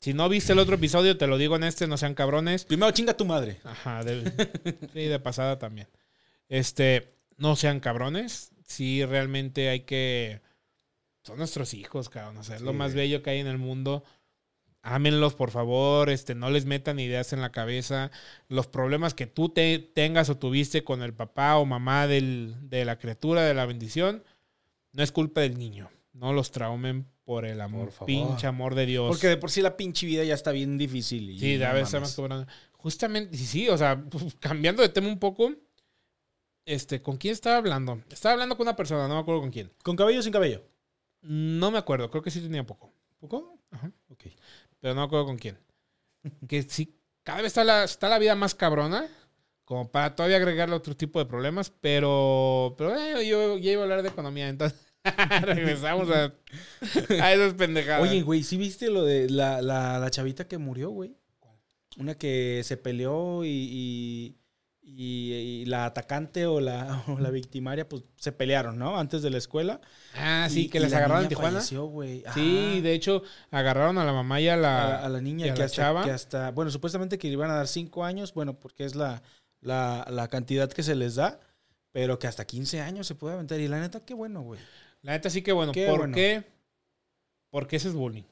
[0.00, 2.64] si no viste el otro episodio, te lo digo en este, no sean cabrones.
[2.64, 3.60] Primero chinga tu madre.
[3.64, 4.32] Ajá, de,
[4.92, 5.88] sí, de pasada también.
[6.50, 8.52] Este, no sean cabrones.
[8.66, 10.42] Sí, realmente hay que.
[11.22, 12.36] Son nuestros hijos, cabrón.
[12.36, 14.04] O sea, es lo más bello que hay en el mundo.
[14.82, 16.08] Ámenlos, por favor.
[16.10, 18.10] Este, no les metan ideas en la cabeza.
[18.48, 22.84] Los problemas que tú te, tengas o tuviste con el papá o mamá del- de
[22.84, 24.24] la criatura, de la bendición,
[24.92, 25.90] no es culpa del niño.
[26.14, 28.06] No los traumen por el amor, Por favor.
[28.06, 29.08] pinche amor de Dios.
[29.08, 31.30] Porque de por sí la pinche vida ya está bien difícil.
[31.30, 32.46] y sí, no a veces más cobrando.
[32.72, 34.02] Justamente, sí, sí, o sea,
[34.40, 35.52] cambiando de tema un poco,
[36.64, 38.02] este, ¿con quién estaba hablando?
[38.10, 39.72] Estaba hablando con una persona, no me acuerdo con quién.
[39.82, 40.62] ¿Con cabello o sin cabello?
[41.22, 43.58] No me acuerdo, creo que sí tenía poco, ¿Poco?
[43.70, 43.92] Ajá.
[44.08, 44.24] Ok.
[44.80, 45.58] pero no me acuerdo con quién.
[46.48, 49.08] Que sí, cada vez está la, está la vida más cabrona,
[49.64, 53.84] como para todavía agregarle otro tipo de problemas, pero, pero eh, yo ya iba a
[53.84, 54.78] hablar de economía, entonces
[55.42, 56.34] regresamos a,
[57.20, 58.02] a esas pendejadas.
[58.02, 61.16] Oye, güey, ¿sí viste lo de la, la, la chavita que murió, güey?
[61.96, 64.36] Una que se peleó y, y,
[64.96, 68.98] y- y la atacante o la, o la victimaria, pues se pelearon, ¿no?
[68.98, 69.80] Antes de la escuela.
[70.16, 71.60] ah, sí, Y- que les la agarraron en Tijuana.
[71.60, 71.90] falleció.
[72.02, 72.80] Sí, Ajá.
[72.82, 75.60] de hecho, agarraron a la mamá y a la, a la niña y a que
[75.60, 76.04] la hasta, chava.
[76.04, 79.22] que hasta, bueno, supuestamente que le iban a dar cinco años, bueno, porque es la,
[79.60, 81.40] la, la cantidad que se les da,
[81.92, 83.58] pero que hasta 15 años se puede aventar.
[83.60, 84.60] Y la neta, qué bueno, güey.
[85.02, 85.72] La neta sí que bueno.
[85.72, 86.14] Qué ¿Por bueno.
[86.14, 86.44] qué?
[87.50, 88.22] Porque ese es bullying.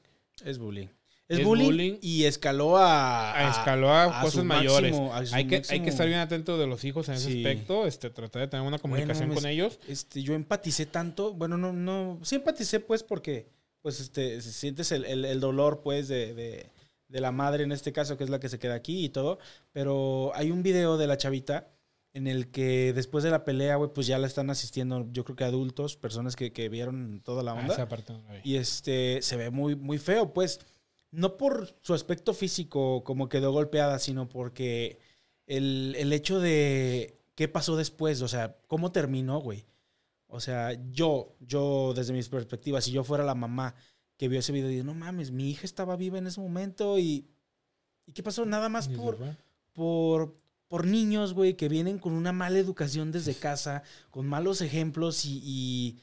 [0.44, 0.88] Es bullying.
[1.29, 1.99] Es, Es bullying, bullying.
[2.01, 3.37] y escaló a...
[3.37, 4.93] A escaló a, a cosas mayores.
[4.93, 7.45] máximo- hay, que, hay que estar bien atento de los hijos en ese Sí.
[7.45, 7.87] aspecto.
[7.87, 9.43] Este, tratar de tener una comunicación mames.
[9.43, 9.79] con ellos.
[9.88, 13.47] este, yo empaticé tanto, bueno, no, no, sí empaticé pues porque,
[13.83, 16.71] pues, este, sientes el, el- el dolor, pues, de, de,
[17.09, 19.38] de la madre en este caso, que es la que se queda aquí y todo,
[19.73, 21.69] pero hay un video de la chavita
[22.14, 25.37] en el que después de la pelea, güey, pues ya la están asistiendo, yo creo
[25.37, 28.41] que adultos, personas que, que vieron toda la Ah, onda, esa parte no la vi.
[28.45, 30.59] y este, se ve muy, muy feo, pues,
[31.11, 34.99] no por su aspecto físico como quedó golpeada, sino porque
[35.47, 39.64] el, el hecho de qué pasó después, o sea, cómo terminó, güey.
[40.27, 43.75] O sea, yo, yo, desde mis perspectivas, si yo fuera la mamá
[44.16, 47.27] que vio ese video, digo, no mames, mi hija estaba viva en ese momento y...
[48.05, 48.47] ¿Y qué pasó?
[48.47, 49.18] Nada más por,
[49.75, 50.35] por,
[50.66, 55.42] por niños, güey, que vienen con una mala educación desde casa, con malos ejemplos y,
[55.44, 55.99] y,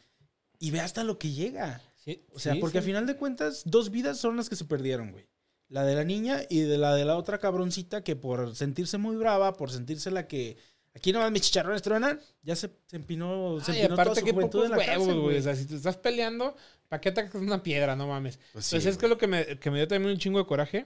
[0.59, 1.81] y ve hasta lo que llega.
[2.05, 2.83] Sí, O sea, sí, porque sí.
[2.83, 5.25] a final de cuentas, dos vidas son las que se perdieron, güey.
[5.67, 9.15] La de la niña y de la de la otra cabroncita que por sentirse muy
[9.15, 10.57] brava, por sentirse la que
[10.93, 14.25] aquí nomás mis chicharrones truenan, ya se, se empinó, se Ay, empinó toda aparte, su
[14.25, 15.37] qué juventud pocos en la huevos, güey.
[15.37, 16.55] O sea, si te estás peleando,
[16.87, 17.95] ¿para qué atacas una piedra?
[17.95, 18.37] No mames.
[18.53, 20.85] Pues Entonces, es que lo que me, que me dio también un chingo de coraje.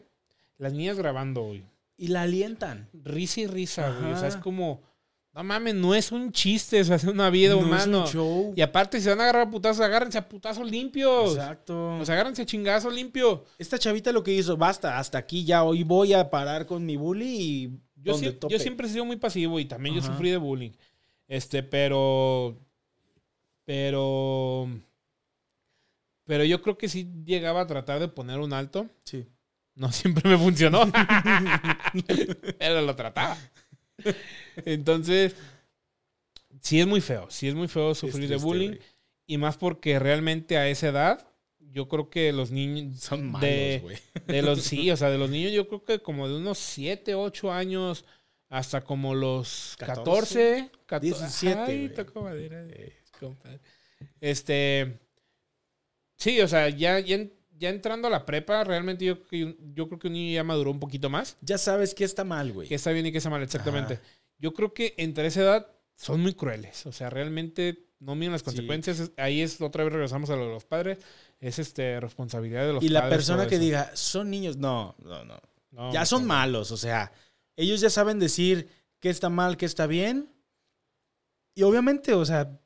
[0.58, 1.64] Las niñas grabando, güey.
[1.98, 2.90] Y la alientan.
[2.94, 4.14] Risa y risa, güey.
[4.14, 4.82] O sea, es como...
[5.40, 8.00] No mames, no es un chiste, o sea, es una vida No es humana.
[8.00, 8.54] un show.
[8.58, 11.32] Y aparte, si van a agarrar a putazos, agárrense a putazos limpios.
[11.38, 12.04] Exacto.
[12.04, 13.46] Sea, agárrense a chingazo limpio.
[13.58, 16.98] Esta chavita lo que hizo, basta, hasta aquí ya hoy voy a parar con mi
[16.98, 18.52] bully y Yo, tope.
[18.54, 20.72] yo siempre he sido muy pasivo y también yo sufrí de bullying.
[21.30, 22.58] Este, pero.
[23.64, 24.68] Pero.
[26.26, 28.88] Pero yo creo que sí llegaba a tratar de poner un alto.
[29.06, 29.26] Sí.
[29.76, 30.82] No siempre me funcionó.
[32.60, 33.38] pero lo trataba.
[34.66, 35.36] Entonces.
[36.62, 37.28] Sí es muy feo.
[37.30, 38.68] Sí es muy feo sufrir Es de triste, bullying.
[38.70, 38.82] güey.
[39.28, 41.26] Y más porque realmente a esa edad.
[41.72, 43.00] Yo creo que los niños.
[43.00, 43.98] Son malos, de- güey.
[44.26, 47.14] De los, sí, o sea, de los niños yo creo que como de unos 7,
[47.16, 48.06] 8 años
[48.50, 53.60] hasta como los 14, 14 17, Ay, tocó madera, eh, compadre.
[54.20, 54.98] Este,
[56.18, 57.20] sí, o sea, ya, ya,
[57.60, 60.44] ya entrando a la prepa, realmente yo, creo que- yo creo que un niño ya
[60.44, 61.38] maduró un poquito más.
[61.42, 62.68] Ya sabes que está mal, güey.
[62.68, 63.96] Que está bien y que está mal, exactamente.
[63.96, 64.04] Ajá.
[64.40, 66.86] Yo creo que entre esa edad son muy crueles.
[66.86, 69.12] O sea, realmente no miden las consecuencias.
[69.18, 71.00] Ahí es otra vez regresamos a lo de los padres.
[71.42, 73.18] Es este responsabilidad de los Y la padres.
[73.18, 73.64] persona que eso.
[73.64, 75.40] diga, son niños, no, no, no.
[75.72, 76.30] No, ya son no.
[76.30, 77.12] malos, o sea,
[77.56, 78.70] ellos ya saben decir
[79.00, 80.32] qué está mal, qué está bien.
[81.56, 82.58] Y obviamente, o sea,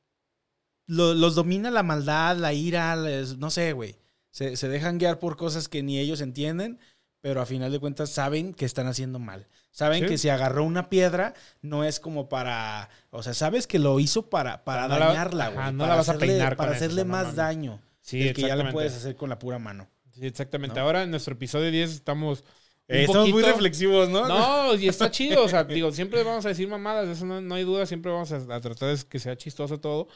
[0.88, 3.95] lo- los domina la maldad, la ira, les- no sé, güey.
[4.34, 6.80] Se, se dejan guiar por cosas que ni ellos entienden,
[7.22, 9.48] pero a final de cuentas saben que están haciendo mal.
[9.72, 10.08] Saben Sí.
[10.08, 12.89] que si agarró una piedra, no es como para.
[13.12, 15.72] O sea, sabes que lo hizo para, para No la- dañarla, güey.
[15.74, 17.80] no para la vas a hacerle- peinar Para eso, hacerle no más daño.
[18.02, 19.88] Sí, del que ya le puedes hacer con la pura mano.
[20.12, 20.80] Sí, exactamente.
[20.80, 20.86] ¿no?
[20.86, 22.43] Ahora en nuestro episodio 10 estamos.
[22.89, 24.28] Eh, estamos muy reflexivos, ¿no?
[24.28, 25.43] No, y está chido.
[25.46, 27.86] O sea, digo, siempre vamos a decir mamadas, eso no, no hay duda.
[27.86, 30.08] Siempre vamos a, a tratar de que sea chistoso todo.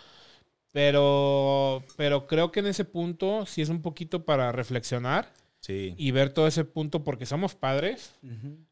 [0.71, 5.95] Pero, pero creo que en ese punto sí es un poquito para reflexionar Sí.
[5.97, 8.13] y ver todo ese punto porque somos padres.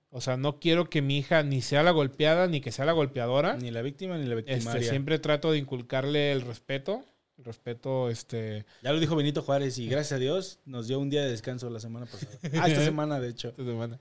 [0.09, 2.93] O sea, no quiero que mi hija ni sea la golpeada ni que sea la
[2.93, 3.57] golpeadora.
[3.57, 4.89] Ni la víctima ni la Este, victimaria.
[4.89, 7.03] siempre trato de inculcarle el respeto.
[7.37, 8.65] El respeto, este.
[8.81, 11.69] Ya lo dijo Benito Juárez y gracias a Dios nos dio un día de descanso
[11.69, 12.31] la semana pasada.
[12.61, 13.49] Ah, esta semana, de hecho.
[13.49, 13.99] esta semana.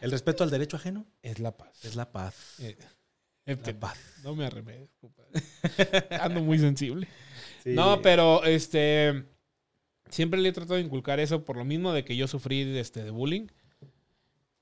[0.00, 1.84] El respeto al derecho ajeno Es la paz.
[1.84, 2.34] es la paz.
[2.60, 2.76] Eh,
[3.44, 3.98] La paz.
[4.22, 5.32] No me arremedes, compadre.
[6.20, 7.08] Ando muy sensible.
[7.64, 7.70] Sí.
[7.70, 9.24] No, pero este.
[10.08, 13.02] Siempre le he tratado de inculcar eso por lo mismo de que yo sufrí este,
[13.02, 13.46] de bullying.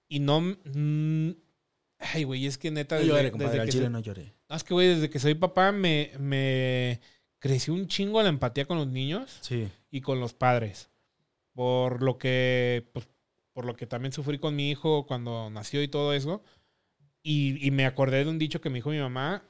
[0.08, 0.40] Y no.
[0.40, 1.30] mm,
[1.98, 2.94] ay, güey, es que neta.
[2.96, 3.60] No desde- llore, desde compadre.
[3.60, 4.32] Al que chile soy- no lloré.
[4.48, 6.12] no, es que, güey, desde que soy papá me.
[6.18, 7.00] me
[7.38, 9.68] creció un chingo la empatía con los niños Sí.
[9.90, 10.90] y con los padres.
[11.54, 13.08] Por lo que, pues,
[13.54, 16.42] por lo que también sufrí con mi hijo cuando nació y todo eso.
[17.22, 19.42] Y, y me acordé de un dicho que me dijo mi mamá,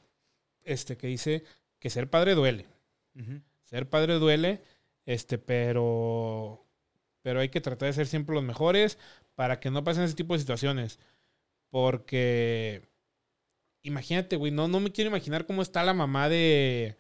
[0.62, 1.44] este, que dice
[1.78, 2.66] que ser padre duele.
[3.64, 4.62] Ser padre duele,
[5.06, 6.66] este, pero,
[7.22, 8.98] pero hay que tratar de ser siempre los mejores
[9.34, 10.98] para que no pasen ese tipo de situaciones.
[11.70, 12.82] Porque,
[13.82, 16.96] imagínate, güey, no, no me quiero imaginar cómo está la mamá de,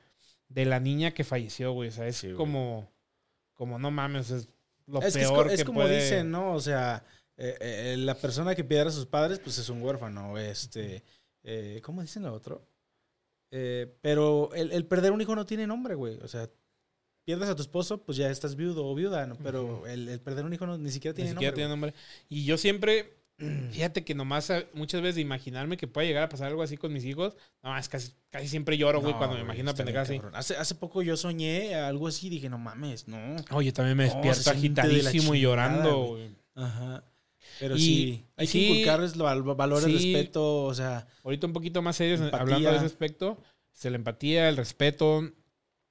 [0.48, 1.88] de la niña que falleció, güey.
[1.88, 2.36] O sea, es Sí, güey.
[2.36, 2.88] como,
[3.54, 4.48] como no mames, es
[4.86, 6.52] lo Es, que es, peor es que como puede- dicen, ¿no?
[6.54, 7.04] O sea,
[7.40, 10.36] eh, eh, la persona que pierde a sus padres, pues es un huérfano.
[10.38, 11.02] Este,
[11.42, 12.66] eh, ¿Cómo dicen lo otro?
[13.50, 16.18] Eh, pero el, el perder un hijo no tiene nombre, güey.
[16.22, 16.48] O sea,
[17.24, 19.36] pierdes a tu esposo, pues ya estás viudo o viuda, ¿no?
[19.36, 21.56] Pero el, el perder un hijo no, ni siquiera Ni tiene siquiera nombre.
[21.56, 21.94] tiene nombre.
[22.28, 23.16] Y yo siempre,
[23.72, 26.76] fíjate que nomás eh, muchas veces de imaginarme que pueda llegar a pasar algo así
[26.76, 30.10] con mis hijos, no, es casi, casi siempre lloro, güey, No, cuando me imagino pendejadas
[30.10, 30.20] así.
[30.32, 33.36] Hace, hace poco yo soñé algo así y dije, no mames, no.
[33.50, 36.30] Oye, también me despierto de agitadísimo y llorando, güey.
[36.54, 37.02] Ajá.
[37.58, 39.92] Pero Y- sí, hay que sí, inculcarles valores, sí.
[40.14, 42.40] respeto, o sea, Ahorita un poquito más serios, Empatía.
[42.42, 43.38] hablando de ese aspecto,
[43.72, 45.30] se la empatía, el respeto,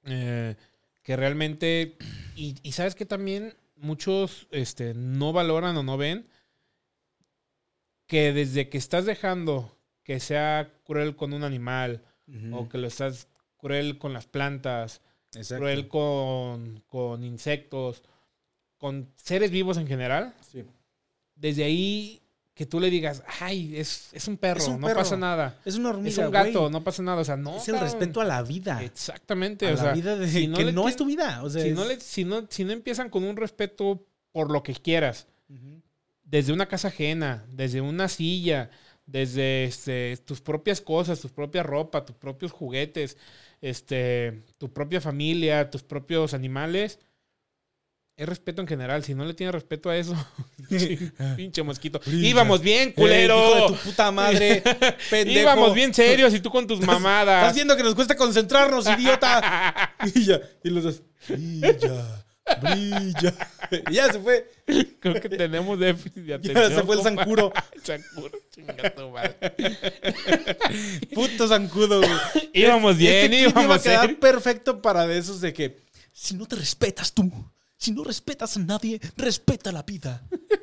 [0.05, 0.55] eh,
[1.03, 1.97] que realmente,
[2.35, 6.27] y, y sabes que también muchos este, no valoran o no ven
[8.07, 12.03] que desde que estás dejando que sea cruel con un animal,
[12.51, 13.27] o que lo estás
[13.57, 15.01] cruel con las plantas,
[15.35, 15.61] Exacto.
[15.61, 18.03] cruel con, con insectos,
[18.77, 20.63] con seres vivos en general, Sí.
[21.39, 22.21] Desde ahí
[22.53, 24.99] que tú le digas, ay, es, es un perro, Es un no perro.
[24.99, 25.57] pasa nada.
[25.63, 27.21] Es una hormiga, Es un gato, no pasa nada.
[27.21, 27.55] O sea, no.
[27.55, 27.91] es el cabrón.
[27.91, 28.83] respeto a la vida.
[28.83, 29.65] Exactamente.
[29.67, 31.41] a o la sea, vida de si no que le no es tu vida.
[31.43, 34.51] O sea, si, es- no le- si, no, si no empiezan con un respeto por
[34.51, 35.27] lo que quieras,
[36.23, 38.69] desde una casa ajena, desde una silla,
[39.05, 43.17] desde este, tus propias cosas, tu propia ropa, tus propios juguetes,
[43.61, 46.99] este, tu propia familia, tus propios animales.
[48.20, 49.01] Es respeto en general.
[49.05, 50.13] Si no le tienes respeto a eso,
[51.38, 52.01] pinche mosquito.
[52.05, 52.28] Brilla.
[52.28, 53.38] Íbamos bien, Eh, culero.
[53.38, 54.61] hijo de tu puta madre,
[55.09, 55.39] pendejo.
[55.39, 57.43] Íbamos bien serios y tú con tus mamadas.
[57.43, 59.95] Estás viendo que nos cuesta concentrarnos, idiota.
[60.13, 62.26] y ya, y los dos, brilla,
[62.61, 63.34] brilla.
[63.89, 64.51] Y ya se fue.
[64.99, 66.70] Creo que tenemos déficit de atención.
[66.72, 67.22] Ya se fue el compa.
[67.24, 67.53] zancuro.
[67.86, 69.36] Zancuro, chinga tu madre.
[71.13, 72.11] Puto zancudo, güey.
[72.53, 74.20] Íbamos Este bien, a íbamos quedar bien.
[74.20, 75.78] perfecto para de esos de que
[76.11, 77.32] si no te respetas tú,
[77.80, 80.21] si no respetas a nadie, respeta la vida.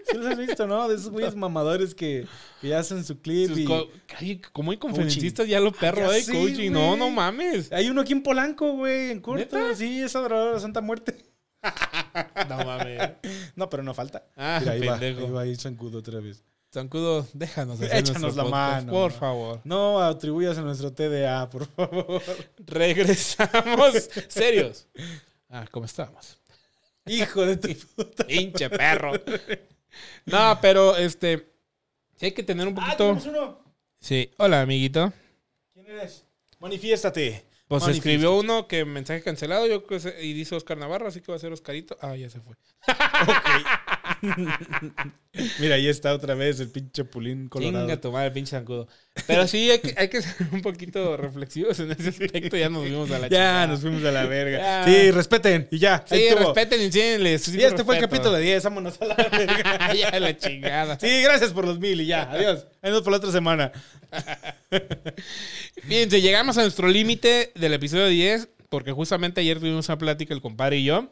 [0.08, 0.86] ¿Sí los has visto, no?
[0.88, 2.26] De esos güeyes mamadores que,
[2.60, 3.64] que ya hacen su clip Sus y...
[3.64, 3.88] co-
[4.18, 6.70] Ay, como hay conferencistas ya lo perro, ya eh, coaching.
[6.70, 7.72] No, no mames.
[7.72, 9.40] Hay uno aquí en Polanco, güey, en corto.
[9.58, 9.74] ¿Neta?
[9.74, 11.16] Sí, es adorador de la Santa Muerte.
[12.48, 13.00] No mames.
[13.56, 14.24] No, pero no falta.
[14.36, 15.26] Ah, Mira, ahí va, pendejo.
[15.26, 16.42] ahí va ahí zancudo otra vez.
[16.72, 19.18] Zancudo, déjanos hacer Échanos nuestro la podcast, mano, por ¿no?
[19.18, 19.60] favor.
[19.64, 22.22] No atribuyas a nuestro TDA, por favor.
[22.66, 24.86] Regresamos serios.
[25.50, 26.38] Ah, ¿cómo estamos?
[27.06, 28.26] Hijo de tu puta.
[28.26, 29.12] Pinche perro.
[30.26, 31.50] No, pero este.
[32.16, 32.96] Sí hay que tener un Ah, poquito.
[32.98, 33.64] tenemos uno.
[33.98, 34.30] Sí.
[34.36, 35.10] Hola, amiguito.
[35.72, 36.22] ¿Quién eres?
[36.58, 37.46] Manifiéstate.
[37.66, 37.96] Pues Manifiéstate.
[37.96, 41.32] escribió uno que mensaje cancelado, yo creo que se- y dice Oscar Navarro, así que
[41.32, 41.96] va a ser Oscarito.
[42.02, 42.56] Ah, ya se fue.
[45.58, 47.84] Mira, ahí está otra vez el pinche pulín colorado.
[47.84, 48.88] Chinga tu madre, pinche zancudo.
[49.26, 52.56] Pero sí, hay que, hay que ser un poquito reflexivos en ese aspecto.
[52.56, 53.66] Ya nos vimos a la Ya chingada.
[53.66, 54.58] nos fuimos a la verga.
[54.58, 54.84] Ya.
[54.84, 55.68] Sí, respeten.
[55.70, 56.02] Y ya.
[56.08, 57.48] Sí, respeten y enséñenles.
[57.48, 58.64] Y este fue el capítulo de 10.
[58.64, 59.94] Vámonos a la verga.
[59.94, 60.98] ya la chingada.
[60.98, 62.30] Sí, gracias por los mil y ya.
[62.30, 62.66] Adiós.
[62.82, 63.72] Vemos por la otra semana.
[65.86, 70.40] Fíjense, llegamos a nuestro límite del episodio 10, porque justamente ayer tuvimos una plática el
[70.40, 71.10] compadre y yo,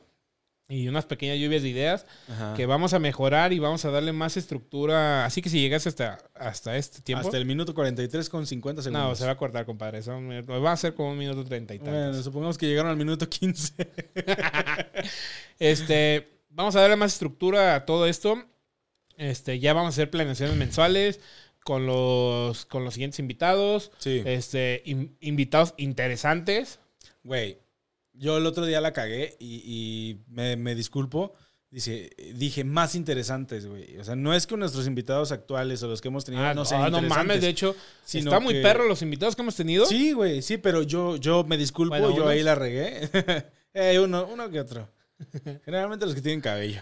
[0.67, 2.07] y unas pequeñas lluvias de ideas
[2.57, 5.27] que vamos a mejorar y vamos a darle más estructura.
[5.27, 9.09] Así que si llegas hasta, hasta este tiempo, Hasta el minuto 43 con 50 segundos.
[9.11, 9.99] no, se va a cortar, compadre.
[9.99, 11.95] Eso va a ser como un minuto treinta y tantos.
[11.95, 13.75] Bueno, supongamos que llegaron al minuto 15.
[15.59, 18.45] Este, vamos a darle más estructura a todo esto.
[19.17, 21.21] Este, ya vamos a hacer planeaciones mensuales
[21.63, 23.93] con los, con los siguientes invitados.
[23.99, 24.23] Sí.
[24.25, 26.81] Este, in- invitados interesantes.
[27.23, 27.59] Güey,
[28.15, 31.35] yo el otro día la cagué y, y me, me disculpo.
[31.71, 33.99] Dice, dije, más interesantes, güey.
[33.99, 36.65] O sea, no es que nuestros invitados actuales o los que hemos tenido Ah, no
[36.65, 37.27] sean ah, no interesantes.
[37.27, 39.85] mames, de hecho, sino está muy que- perro los invitados que hemos tenido.
[39.85, 42.29] Sí, güey, sí, pero yo, yo me disculpo, Bueno, yo unos.
[42.29, 43.11] ahí la regué.
[43.77, 44.89] Eh, uno, uno que otro.
[45.65, 46.81] Generalmente los que tienen cabello.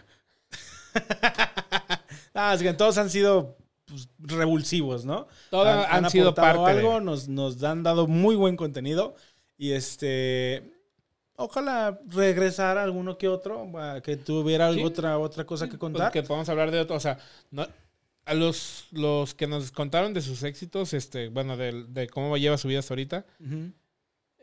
[2.34, 3.56] ah, así que todos han sido
[3.86, 5.26] pues, revulsivos, ¿no?
[5.50, 7.00] Todos han, sido aportado parte algo, de...
[7.00, 9.14] nos, nos han dado muy buen contenido.
[9.56, 10.71] Y este.
[11.44, 13.70] Ojalá regresar alguno que otro,
[14.02, 14.82] que tuviera Sí.
[14.82, 16.12] otra, otra cosa que Pues contar.
[16.12, 17.18] que podamos hablar de otro, o sea,
[17.50, 17.66] no-
[18.24, 22.56] a los, los que nos contaron de sus éxitos, este, bueno, de, de cómo lleva
[22.58, 23.24] su vida hasta ahorita.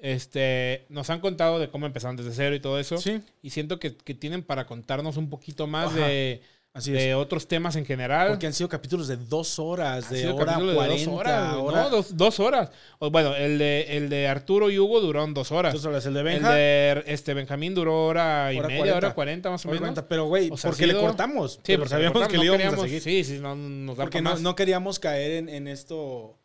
[0.01, 2.97] Este, nos han contado de cómo empezaron desde cero y todo eso.
[2.97, 6.07] Sí, Y siento que, que tienen para contarnos un poquito más Ajá.
[6.07, 6.41] de,
[6.79, 7.15] así de es.
[7.15, 8.27] otros temas en general.
[8.29, 12.17] Porque han sido capítulos de dos horas, de sido hora 40, horas, hora- No, dos,
[12.17, 12.71] dos horas.
[12.99, 15.73] Bueno, el de, el de Arturo y Hugo duraron dos horas.
[15.73, 16.05] dos horas.
[16.05, 18.97] El de el Benja, de este Benjamín duró hora y Hora media, 40.
[18.97, 19.79] hora cuarenta más o menos.
[19.81, 21.53] 40, pero güey, O sea, porque ha le sido- cortamos.
[21.53, 23.01] Sí, pero porque sabíamos que le no íbamos a queríamos- seguir.
[23.01, 26.38] Sí, sí, no nos da Porque no, no queríamos caer en, en esto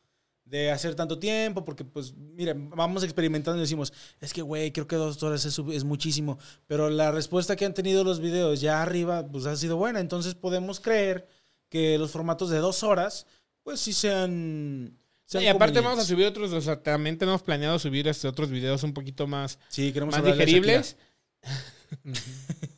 [0.55, 4.87] de hacer tanto tiempo, porque pues, miren, vamos experimentando y decimos, es que, güey, creo
[4.87, 6.39] que dos horas es, muchísimo,
[6.69, 10.37] pero la respuesta que han tenido los videos ya arriba, pues ha sido buena, entonces
[10.37, 11.27] podemos creer
[11.69, 13.27] que los formatos de dos horas,
[13.65, 14.97] pues sí sean...
[15.27, 18.49] sean y aparte vamos a subir otros, o sea, también tenemos planeado subir este otros
[18.49, 20.97] videos un poquito más, Sí, queremos más digeribles.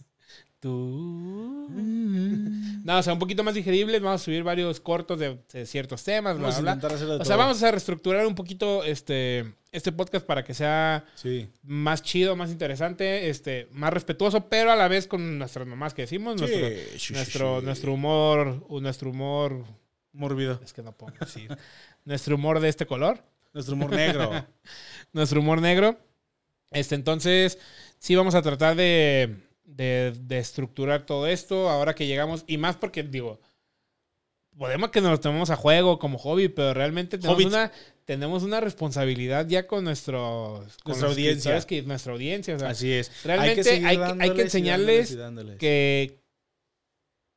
[0.66, 1.68] Tú.
[2.82, 4.00] No, o sea, un poquito más digeribles.
[4.02, 6.88] Vamos a subir varios cortos de, de ciertos temas, Vamos a bla, bla.
[6.88, 11.48] de O sea, vamos a reestructurar un poquito este, este podcast para que sea Sí.
[11.62, 16.02] más chido, más interesante, este, más respetuoso, pero a la vez con nuestras mamás que
[16.02, 16.66] decimos, nuestro,
[16.98, 19.64] Sí, nuestro humor, nuestro humor,
[20.12, 20.60] Mórbido.
[20.64, 21.56] es que no puedo decir,
[22.04, 24.30] nuestro humor de este color, Nuestro humor negro.
[25.12, 25.96] nuestro humor negro.
[26.72, 27.58] Este, entonces,
[27.98, 29.36] sí vamos a tratar de,
[29.66, 33.40] de, de estructurar todo esto ahora que llegamos, y más porque, digo,
[34.56, 37.70] podemos que nos lo tomemos a juego como hobby, pero realmente tenemos una,
[38.06, 41.60] tenemos una responsabilidad ya con nuestro con Nuestra audiencia.
[41.66, 42.56] Que, nuestra audiencia.
[42.56, 43.10] o sea, Así es.
[43.24, 45.16] Realmente hay que- hay que dándoles y enseñarles
[45.58, 46.20] que,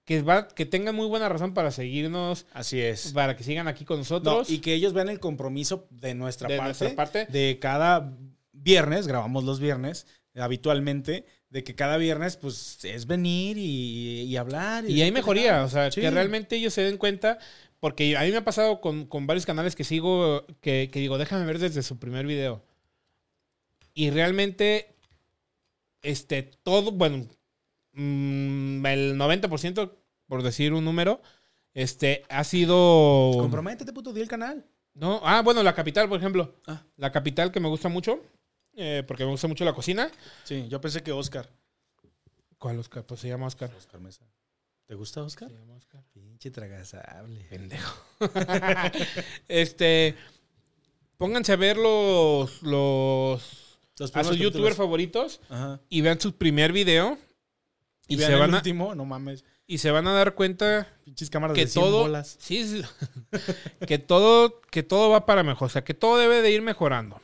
[0.06, 3.12] que, va, que tengan muy buena razón para seguirnos, Así es.
[3.12, 4.50] para que sigan aquí con No, nosotros.
[4.50, 6.68] y que ellos vean el compromiso de nuestra de parte.
[6.70, 7.26] nuestra parte.
[7.26, 8.16] de cada
[8.54, 10.08] viernes, grabamos los viernes
[10.40, 14.90] habitualmente, de que cada viernes pues es venir y, y hablar.
[14.90, 16.02] Y hay mejoría, o sea, Sí.
[16.02, 17.40] que realmente ellos se den cuenta,
[17.80, 21.18] porque a mí me ha pasado con, con varios canales que sigo, que, que digo,
[21.18, 22.64] déjame ver desde su primer video.
[23.94, 24.96] Y realmente,
[26.02, 27.26] este, todo, bueno,
[27.94, 29.92] mm, el 90%,
[30.28, 31.22] por decir un número,
[31.74, 33.32] este, ha sido...
[33.34, 34.66] Comprométete, puto, di el canal.
[34.94, 36.56] No, ah, bueno, la capital, por ejemplo.
[36.68, 36.84] Ah.
[36.98, 38.22] La capital que me gusta mucho,
[38.80, 40.10] eh, porque me gusta mucho la cocina.
[40.44, 41.50] Sí, yo pensé que Oscar.
[42.58, 43.04] ¿Cuál Oscar?
[43.06, 43.72] Pues se llama Oscar.
[43.78, 44.26] Oscar Mesa.
[44.86, 45.50] ¿Te gusta Oscar?
[45.50, 46.04] Se llama Oscar.
[46.14, 47.42] Pinche tragasable.
[47.50, 48.04] Pendejo.
[49.48, 50.16] este.
[51.18, 52.62] Pónganse a ver los.
[52.64, 55.80] los Los a sus youtubers favoritos Ajá.
[55.90, 57.18] y vean su primer video.
[58.08, 59.44] Y, Y, vean se el van a, último, no mames.
[59.68, 62.00] y se van a dar cuenta Pinches cámaras que de 100 todo.
[62.04, 62.38] bolas.
[62.40, 62.82] Sí, sí.
[63.88, 64.62] que todo.
[64.72, 65.68] Que todo va para mejor.
[65.68, 67.22] O sea, que todo debe de ir mejorando.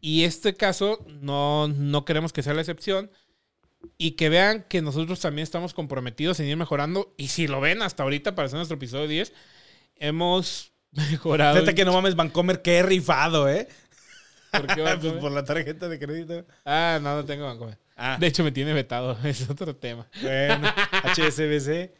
[0.00, 3.10] Y este caso no, no queremos que sea la excepción.
[3.96, 7.14] Y que vean que nosotros también estamos comprometidos en ir mejorando.
[7.16, 9.32] Y si lo ven hasta ahorita para hacer nuestro episodio 10,
[9.96, 11.58] hemos mejorado.
[11.58, 13.68] Neta que no mames, Vancomer, qué rifado, ¿eh?
[14.50, 16.44] ¿Por qué Pues por la tarjeta de crédito.
[16.64, 17.78] Ah, no, no tengo Vancomer.
[17.96, 19.16] Ah, De hecho, me tiene vetado.
[19.24, 20.08] Es otro tema.
[20.22, 20.68] bueno.
[21.14, 21.90] HSBC.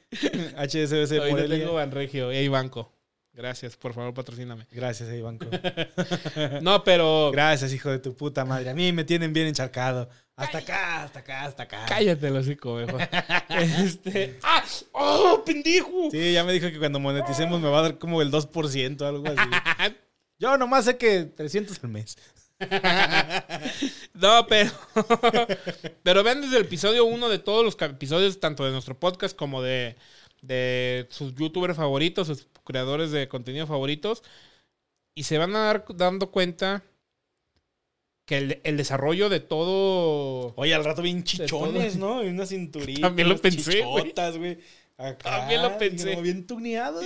[0.57, 1.59] HSBC Ahorita Morelia.
[1.59, 2.93] tengo Banregio y hay banco.
[3.39, 4.67] Gracias, por favor, patrocíname.
[4.73, 5.47] Gracias, ahí, banco.
[6.61, 8.71] No, pero Gracias, hijo de tu puta madre.
[8.71, 10.11] A mí me tienen bien encharcado.
[10.35, 11.87] Hasta acá, hasta acá, hasta acá.
[11.89, 12.81] cállate, los hocico,
[13.49, 14.41] este.
[14.43, 14.65] ¡Ah!
[14.91, 16.11] ¡Oh, pendejo!
[16.11, 19.27] Sí, ya me dijo que cuando moneticemos me va a dar como el 2%, algo
[19.29, 19.95] así.
[20.41, 22.17] Yo nomás sé que 300 al mes.
[24.15, 24.71] No, pero.
[26.03, 29.63] pero vean desde el episodio 1 de todos los episodios, tanto de nuestro podcast como
[29.63, 29.97] de,
[30.43, 34.23] de sus youtubers favoritos, sus creadores de contenido favoritos.
[35.15, 36.85] Y se van a dar dando cuenta
[38.25, 40.53] que el, el desarrollo de todo.
[40.57, 41.97] Oye, al rato bien chichones.
[41.99, 42.23] ¿no?
[42.23, 43.01] Y una cinturita.
[43.01, 44.59] También lo pensé, chichotas, güey.
[45.01, 46.11] Acá, También lo pensé.
[46.11, 47.05] como bien tuneados.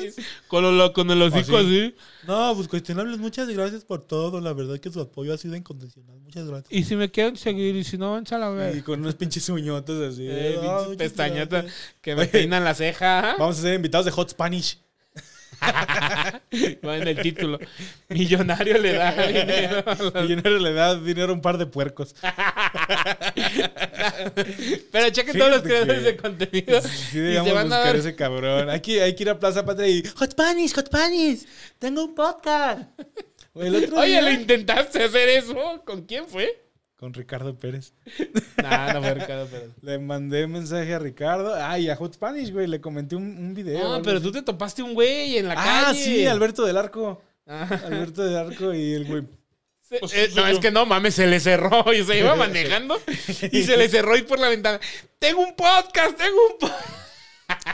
[0.49, 1.95] Con, lo- con el hocico ¿Ah, así.
[2.27, 4.41] No, pues cuestionables, muchas gracias por todo.
[4.41, 6.19] La verdad que su apoyo ha sido incondicional.
[6.21, 6.73] Muchas gracias.
[6.73, 8.85] Y si me quieren seguir, y si no, van a la Y ver.
[8.85, 10.27] con unos pinches uñotas así.
[10.27, 11.67] Eh, Ah, pinches pestañotas
[12.01, 12.31] que me Oye.
[12.31, 13.37] peinan la ceja.
[13.39, 14.82] Vamos a ser invitados de Hot Spanish.
[16.87, 17.59] Va en el título.
[18.09, 19.85] Millonario le da dinero.
[19.87, 22.15] a los- Millonario le da dinero a un par de puercos.
[24.91, 26.81] Pero chequen todos los creadores que- de contenido.
[26.83, 27.97] Sí, y debíamos se van a buscar dar.
[27.97, 28.71] ese cabrón.
[28.71, 30.03] Hay que, hay que ir a Plaza Patria y...
[30.17, 31.47] Hot Spanish, Hot Spanish.
[31.79, 32.83] Tengo un podcast.
[33.55, 35.83] El otro Oye, día- ¿lo intentaste hacer eso?
[35.85, 36.59] ¿Con quién fue?
[37.03, 37.95] Con Ricardo Pérez.
[38.63, 39.71] Nah, no fue Ricardo Pérez.
[39.83, 41.53] Le mandé un mensaje a Ricardo.
[41.57, 42.69] Ah, y a Hot Spanish, güey.
[42.69, 43.81] Le comenté un, un video.
[43.81, 44.27] No, algo pero así.
[44.27, 46.01] tú te topaste un güey en la Ah, calle.
[46.05, 47.21] sí, Alberto del Arco.
[47.45, 47.69] Ah.
[47.87, 49.23] Alberto del Arco y el güey.
[49.99, 53.01] Pues, eh, no, yo- es que no mames, se le cerró y se iba manejando
[53.51, 54.79] y se le cerró y por la ventana.
[55.19, 57.03] Tengo un podcast, tengo un podcast.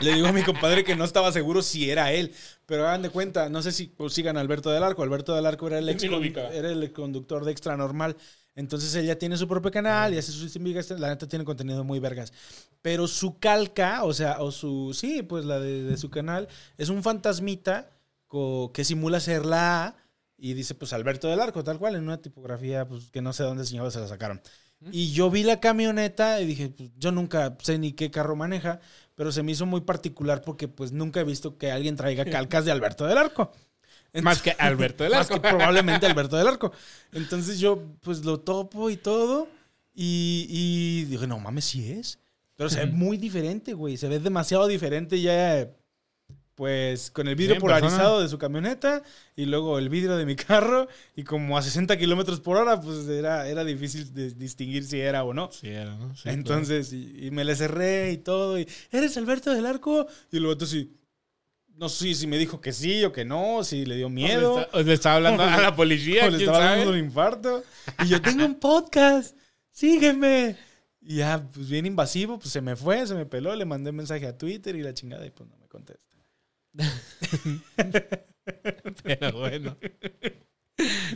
[0.01, 2.33] Le digo a mi compadre que no estaba seguro si era él.
[2.65, 5.03] Pero hagan de cuenta, no sé si pues, sigan a Alberto del Arco.
[5.03, 8.15] Alberto del Arco era el, ex era el conductor de Extra Normal.
[8.55, 11.01] Entonces él ya tiene su propio canal y hace sus investigaciones.
[11.01, 12.33] La neta tiene contenido muy vergas.
[12.81, 14.93] Pero su calca, o sea, o su.
[14.93, 16.47] Sí, pues la de, de su canal,
[16.77, 17.89] es un fantasmita
[18.73, 19.95] que simula ser la A
[20.37, 23.43] y dice, pues Alberto del Arco, tal cual, en una tipografía pues, que no sé
[23.43, 24.41] dónde señalados se la sacaron.
[24.91, 28.79] Y yo vi la camioneta y dije, pues, yo nunca sé ni qué carro maneja,
[29.15, 32.63] pero se me hizo muy particular porque pues nunca he visto que alguien traiga calcas
[32.63, 33.51] de Alberto del Arco.
[34.21, 35.41] Más que Alberto del Más Arco.
[35.41, 36.71] que probablemente Alberto del Arco.
[37.11, 39.47] Entonces yo pues lo topo y todo
[39.93, 42.19] y, y dije, no mames, sí es.
[42.55, 43.95] Pero se ve muy diferente, güey.
[43.95, 45.69] Se ve demasiado diferente ya,
[46.55, 48.23] pues, con el vidrio polarizado persona.
[48.23, 49.01] de su camioneta
[49.35, 53.07] y luego el vidrio de mi carro y como a 60 kilómetros por hora, pues
[53.07, 55.49] era, era difícil de distinguir si era o no.
[55.53, 56.13] Sí, era, ¿no?
[56.17, 58.59] Sí, Entonces, y, y me le cerré y todo.
[58.59, 60.07] Y, ¿eres Alberto del Arco?
[60.31, 60.93] Y el otro sí.
[61.79, 64.53] No sé si me dijo que sí o que no, si le dio miedo.
[64.55, 66.75] O le está- o le estaba hablando a la policía, o le estaba sabe.
[66.77, 67.63] dando un infarto.
[68.03, 69.35] Y yo tengo un podcast.
[69.71, 70.57] Sígueme.
[71.01, 73.95] Y ya, pues bien invasivo, pues se me fue, se me peló, le mandé un
[73.95, 76.17] mensaje a Twitter y la chingada y pues no me contesta.
[79.03, 79.77] Pero bueno.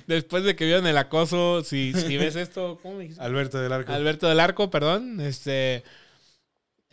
[0.08, 3.24] Después de que vieron el acoso, si, si ves esto, ¿cómo me dijiste?
[3.24, 3.92] Alberto del Arco.
[3.92, 5.20] Alberto del Arco, perdón.
[5.22, 5.84] Este.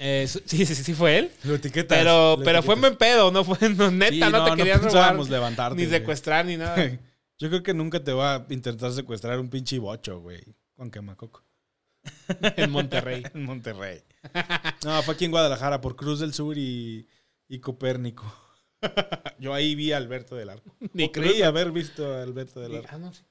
[0.03, 1.31] Eh, sí, sí, sí, sí fue él.
[1.45, 1.97] Lo etiquetas.
[1.97, 4.83] Pero, lo pero fue en buen pedo, no fue no, neta, Sí, no, te querían
[4.83, 5.77] robar, levantarte.
[5.77, 6.01] ni güey.
[6.01, 6.75] secuestrar, ni nada.
[7.39, 10.41] Yo creo que nunca te va a intentar secuestrar un pinche bocho, güey.
[10.75, 11.45] Con quemacoco.
[12.57, 13.23] en Monterrey.
[13.35, 14.03] En Monterrey.
[14.85, 17.07] No, fue aquí en Guadalajara, por Cruz del Sur y,
[17.49, 18.25] y Copérnico.
[19.39, 20.75] Yo ahí vi a Alberto del Arco.
[20.95, 22.89] Ni O creí haber visto a Alberto del Arco.
[22.91, 23.23] Ah, no, sí.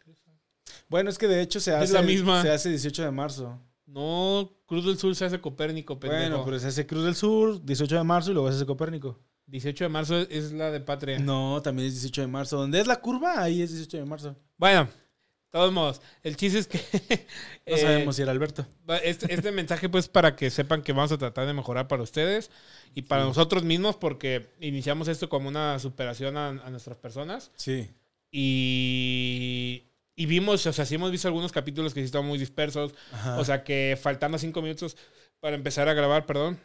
[0.88, 2.42] Bueno, es que de hecho se Es hace, la misma.
[2.44, 3.60] se hace 18 de marzo.
[3.90, 6.30] No, Cruz del Sur se hace Copérnico, pendejo.
[6.30, 9.20] Bueno, pero se hace Cruz del Sur, 18 de marzo y luego se hace Copérnico.
[9.48, 11.18] 18 de marzo es la de Patria.
[11.18, 12.58] No, también es 18 de marzo.
[12.58, 13.42] ¿Dónde es la curva?
[13.42, 14.36] Ahí es 18 de marzo.
[14.58, 16.80] Bueno, de todos modos, el chiste es que.
[17.66, 18.68] No eh, sabemos si era Alberto.
[19.04, 22.52] Este, este mensaje, pues, para que sepan que vamos a tratar de mejorar para ustedes
[22.94, 27.52] y para nosotros mismos, porque iniciamos esto como una superación a, a nuestras personas.
[27.56, 27.90] Sí.
[28.32, 29.89] Y,
[30.22, 32.94] y vimos, o sea, sí hemos visto algunos capítulos que sí estaban muy dispersos.
[33.14, 33.40] Ajá.
[33.40, 34.98] O sea, que faltando cinco minutos
[35.40, 36.60] para empezar a grabar, perdón.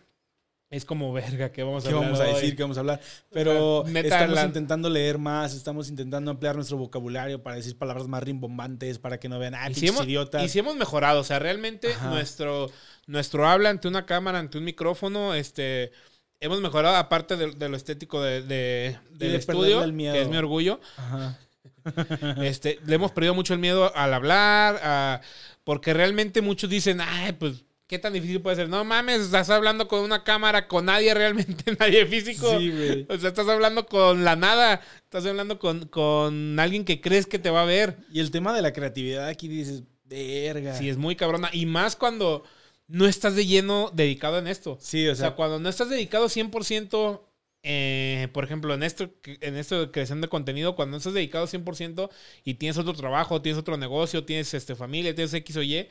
[0.71, 2.35] Es como, verga, ¿qué vamos a ¿Qué vamos a hoy?
[2.35, 2.57] decir?
[2.57, 3.01] ¿Qué vamos a hablar?
[3.31, 7.55] Pero O sea, neta, estamos la- intentando leer más, estamos intentando ampliar nuestro vocabulario para
[7.55, 10.43] decir palabras más rimbombantes, para que no vean, ah, hemos, idiotas.
[10.43, 11.21] y sí hemos mejorado.
[11.21, 12.09] O sea, realmente Ajá.
[12.11, 12.73] nuestro,
[13.07, 15.93] nuestro habla ante una cámara, ante un micrófono, este,
[16.41, 20.15] hemos mejorado aparte de, de lo estético de, de- del de estudio, perderle el miedo.
[20.15, 20.81] que es mi orgullo.
[20.97, 21.39] Ajá.
[22.43, 25.21] Este, le hemos perdido mucho el miedo al hablar, a-
[25.65, 28.69] porque realmente muchos dicen, ay, pues, ¿qué tan difícil puede ser?
[28.69, 32.59] No mames, estás hablando con una cámara, con nadie realmente, nadie físico.
[32.59, 33.07] Sí, güey.
[33.09, 37.39] O sea, estás hablando con la nada, estás hablando con, con alguien que crees que
[37.39, 37.97] te va a ver.
[38.13, 40.77] Y el tema de la creatividad aquí dices, verga.
[40.77, 41.49] Sí, es muy cabrona.
[41.53, 42.45] Y más cuando
[42.87, 44.77] no estás de lleno dedicado en esto.
[44.81, 47.23] Sí, o O sea, sea, cuando no estás dedicado 100%,
[47.65, 51.47] eh, por ejemplo, en esto, en esto de creación de contenido, cuando no estás dedicado
[51.49, 52.11] 100%
[52.45, 55.89] y tienes otro trabajo, tienes otro negocio, tienes este, familia, tienes X o Y,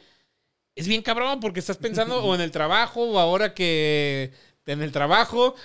[0.76, 4.32] es bien cabrón porque estás pensando o en el trabajo o ahora que
[4.66, 5.56] en el trabajo.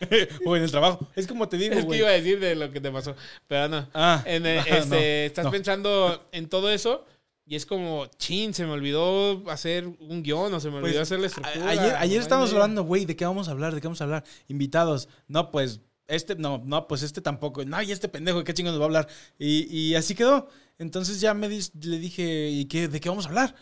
[0.46, 1.08] o en el trabajo.
[1.16, 3.68] Es como te digo, Es que iba a decir de lo que te pasó, pero
[3.68, 3.88] no.
[3.94, 4.96] Ah, En el- ah, este, no,
[5.26, 5.50] estás no.
[5.50, 7.06] pensando en todo eso
[7.46, 11.02] y es como, chin, se me olvidó hacer un guion o se me olvidó Pues,
[11.02, 11.68] hacer la estructura.
[11.68, 13.74] ayer ayer estábamos hablando, güey, ¿de qué vamos a hablar?
[13.74, 14.24] ¿De qué vamos a hablar?
[14.48, 15.08] Invitados.
[15.28, 17.64] No, pues, este, no, no, pues este tampoco.
[17.64, 19.08] No, y este pendejo, ¿qué chingo nos va a hablar?
[19.38, 20.48] Y, y así quedó.
[20.78, 23.54] Entonces ya me dis- le dije, ¿y qué, de qué vamos a hablar?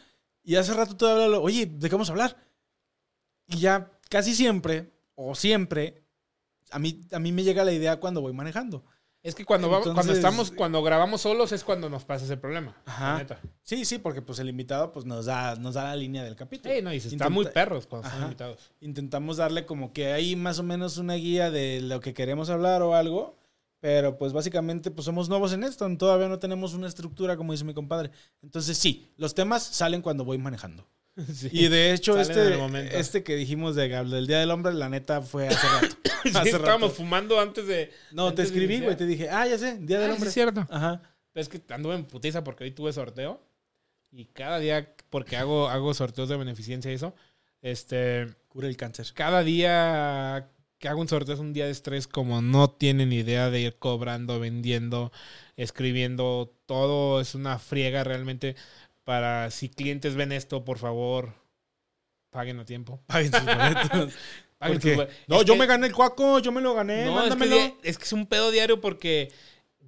[0.45, 2.37] Y hace rato todavía hablaba, oye, ¿de qué vamos a hablar?
[3.49, 6.03] Y ya casi siempre, o siempre,
[6.71, 8.85] a mí, a mí me llega la idea cuando voy manejando.
[9.23, 12.75] Es que cuando, vamos, cuando estamos, cuando grabamos solos es cuando nos pasa ese problema.
[12.87, 13.19] Ajá.
[13.19, 13.41] neta.
[13.63, 16.75] Sí, sí, porque pues el invitado pues nos da, nos da la línea del capítulo.
[16.75, 18.17] Ey, no, y se Intenta- están muy perros cuando Ajá.
[18.17, 18.73] están invitados.
[18.81, 22.83] intentamos darle como que hay más o menos una guía de lo que queremos hablar
[22.83, 23.37] o algo,
[23.79, 27.65] pero pues básicamente pues somos nuevos en esto, todavía no tenemos una estructura como dice
[27.65, 28.11] mi compadre.
[28.43, 30.85] Entonces sí, los temas salen cuando voy manejando.
[31.35, 31.49] Sí.
[31.53, 34.89] Y de hecho Salen el este, este que dijimos de, del Día del Hombre, la
[34.89, 35.97] neta fue hace rato.
[36.23, 36.95] Sí, hace estábamos rato.
[36.95, 37.91] fumando antes de.
[38.13, 40.29] No, te antes de escribí, güey, te dije, ah, ya sé, Día del Ah, Hombre.
[40.29, 40.67] es cierto.
[40.71, 41.03] Ajá.
[41.35, 43.43] Es que anduve en putiza porque hoy tuve sorteo.
[44.13, 47.15] Y cada día, porque hago, hago sorteos de beneficencia y eso,
[47.61, 49.07] este, Cura el cáncer.
[49.15, 50.49] cada día
[50.79, 53.79] que hago un sorteo es un día de estrés como no tienen idea de ir
[53.79, 55.11] cobrando, vendiendo,
[55.57, 58.55] escribiendo, todo es una friega realmente
[59.05, 61.35] para si clientes ven esto, por favor,
[62.31, 63.01] paguen a tiempo.
[63.07, 64.15] Paguen sus boletos.
[64.59, 64.95] Paguen ¿Por qué?
[64.97, 67.35] sus- No, Es yo que- me gané el cuaco, yo me lo gané, no, es
[67.37, 69.31] que, es que es un pedo diario porque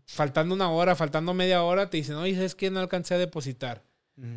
[0.06, 2.70] faltando una hora, faltando media hora, te dicen, oye, ¿sabes qué?
[2.70, 3.82] No alcancé a depositar.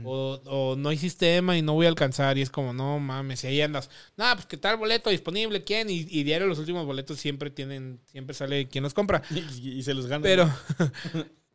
[0.06, 2.36] O, o no hay sistema y no voy a alcanzar.
[2.40, 3.92] Y es como, no mames, y ahí andas.
[4.16, 5.88] No, pues qué tal boleto disponible, quién.
[5.88, 9.22] Y, y diario los últimos boletos siempre tienen, siempre sale quién los compra.
[9.62, 10.24] Y, y se los gana.
[10.24, 10.50] Pero,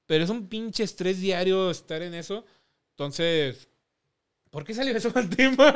[0.07, 2.45] pero es un pinche estrés diario estar en eso.
[2.97, 3.69] Entonces,
[4.51, 5.73] ¿por qué salió eso al tema?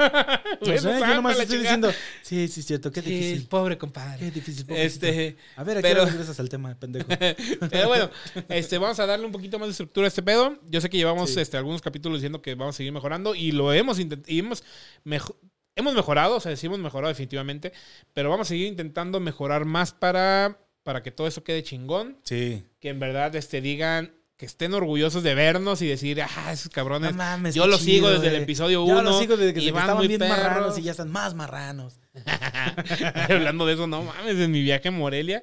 [0.60, 1.90] No sé, Bueno, yo nomás la estoy diciendo,
[2.22, 3.48] sí, sí, es cierto, qué Sí, difícil.
[3.48, 4.18] pobre compadre.
[4.18, 4.66] Qué difícil.
[4.66, 5.06] pobrecito.
[5.06, 7.06] Este, a ver, ¿a pero- qué regresas al tema, pendejo?
[7.70, 8.10] pero bueno,
[8.48, 10.58] este, vamos a darle un poquito más de estructura a este pedo.
[10.68, 11.40] Yo sé que llevamos Sí.
[11.40, 14.32] este, algunos capítulos diciendo que vamos a seguir mejorando y lo hemos intentado.
[14.32, 14.62] Y hemos,
[15.04, 15.38] mejo-
[15.74, 17.72] hemos mejorado, o sea, sí hemos mejorado definitivamente,
[18.12, 22.18] pero vamos a seguir intentando mejorar más para, para que todo eso quede chingón.
[22.24, 22.64] Sí.
[22.78, 27.12] Que en verdad este, digan que estén orgullosos de vernos y decir, ah, esos cabrones.
[27.12, 28.42] No mames, yo qué lo sigo desde el eh.
[28.42, 29.02] episodio Yo 1.
[29.02, 30.36] lo sigo desde que, y estaban muy bien perros.
[30.36, 32.00] marranos y ya están más marranos.
[33.30, 35.42] Hablando de eso, no mames, en mi viaje a Morelia.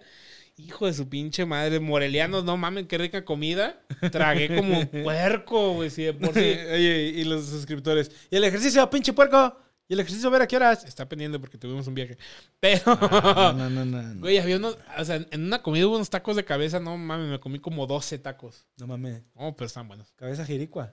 [0.57, 3.81] Hijo de su pinche madre, morelianos, no mames, qué rica comida.
[4.11, 6.39] Tragué como puerco, güey, si de por sí.
[6.39, 8.11] Oye, y los suscriptores.
[8.29, 9.57] ¿Y el ejercicio, pinche puerco?
[9.93, 10.83] ¿Y el ejercicio, a ver a qué horas?
[10.85, 12.17] Está pendiente porque tuvimos un viaje.
[12.59, 14.01] Pero, No, no, no, no.
[14.01, 16.97] No, güey, había unos, o sea, en una comida hubo unos tacos de cabeza, no
[16.97, 18.65] mames, me comí como 12 tacos.
[18.77, 19.21] no mames.
[19.35, 20.11] No, pero están buenos.
[20.15, 20.91] Cabeza jiricua.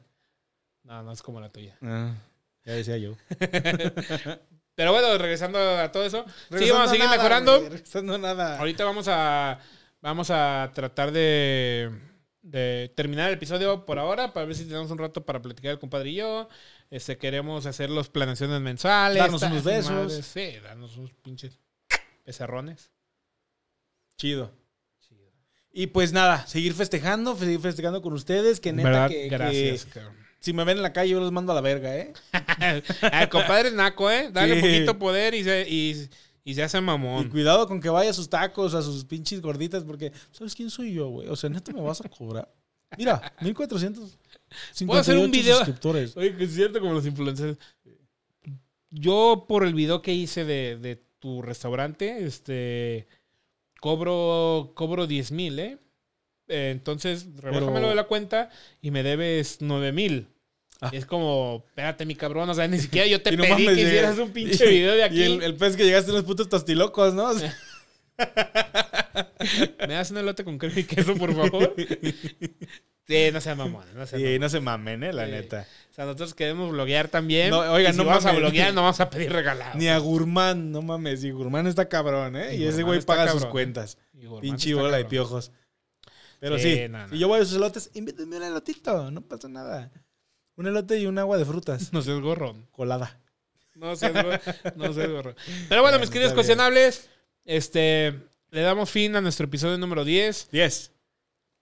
[0.84, 1.78] No, no es como la tuya.
[1.80, 2.12] Ah,
[2.62, 3.14] ya decía yo.
[4.74, 6.26] Pero bueno, regresando a todo eso.
[6.59, 7.59] sí, vamos a seguir mejorando.
[7.59, 8.59] Regresando a nada.
[8.59, 9.61] Ahorita vamos a
[10.03, 11.90] vamos a tratar de,
[12.42, 15.78] de terminar el episodio por ahora para ver si tenemos un rato para platicar el
[15.78, 16.48] compadre y yo.
[16.91, 19.18] Este, queremos hacer las planeaciones mensuales.
[19.18, 20.12] Darnos unos besos.
[20.26, 21.59] Sí, darnos unos pinches
[22.26, 22.91] becerrones.
[24.16, 24.53] Chido.
[25.72, 28.59] Y pues nada, seguir festejando, seguir festejando con ustedes.
[28.59, 29.09] Que neta ¿Verdad?
[29.09, 30.16] que, que Gracias, cabrón.
[30.41, 32.12] si me ven en la calle yo los mando a la verga, ¿eh?
[33.12, 34.30] El compadre es naco, ¿eh?
[34.32, 34.66] Dale Sí.
[34.66, 36.11] un poquito poder y se, y,
[36.43, 37.28] y se hace Y mamón.
[37.30, 40.93] cuidado con que vaya a sus tacos, a sus pinches gorditas, porque ¿sabes quién soy
[40.93, 41.28] yo, güey?
[41.28, 42.53] O sea, neta me vas a cobrar.
[42.99, 44.18] Mira, 1400
[44.86, 46.16] Puedo hacer un video- suscriptores.
[46.16, 47.57] Oye, que es cierto como los influencers.
[48.91, 53.07] Yo, por el video que hice de, de tu restaurante, este
[53.80, 55.78] cobro, cobro 10 mil, ¿eh?
[56.49, 58.51] Eh, Entonces, rebájamelo de la cuenta
[58.82, 60.26] y me debes 9 mil.
[60.80, 60.91] Ah.
[60.93, 64.18] Es como, espérate, mi cabrón, o sea, ni siquiera yo te pedí que y- hicieras
[64.18, 65.20] un pinche video de aquí.
[65.20, 67.30] Y el, el pez que llegaste unos putos tostilocos, ¿no?
[69.89, 71.75] ¿Me das un elote con crema y queso, por favor?
[73.07, 74.41] sí, no seas mamón, no seas sí, mamón.
[74.41, 75.12] no se mamen, ¿eh?
[75.12, 75.31] La Sí.
[75.33, 75.66] neta.
[75.91, 77.51] O sea, nosotros queremos bloguear también.
[77.51, 79.77] No, oigan, si no vamos a bloguear, no vamos a pedir regalado.
[79.79, 81.25] Ni a Gurmán, no mames.
[81.25, 82.55] Y Gurmán está cabrón, ¿eh?
[82.57, 83.99] Y Y, ese güey paga sus cuentas.
[84.41, 85.53] Pinche bola de piojos.
[86.39, 87.09] Pero Sí, sí, no, no.
[87.12, 89.91] si yo voy a sus elotes, invítenme un elotito, no pasa nada.
[90.57, 91.91] Un elote y un agua de frutas.
[91.93, 92.66] No seas gorrón.
[92.71, 93.21] Colada.
[93.75, 94.41] No seas gorrón.
[94.77, 95.35] No seas gorrón.
[95.68, 97.10] Pero bueno, Bueno, mis queridos cuestionables,
[97.45, 98.14] este,
[98.51, 100.49] le damos fin a nuestro episodio número 10.
[100.51, 100.93] 10.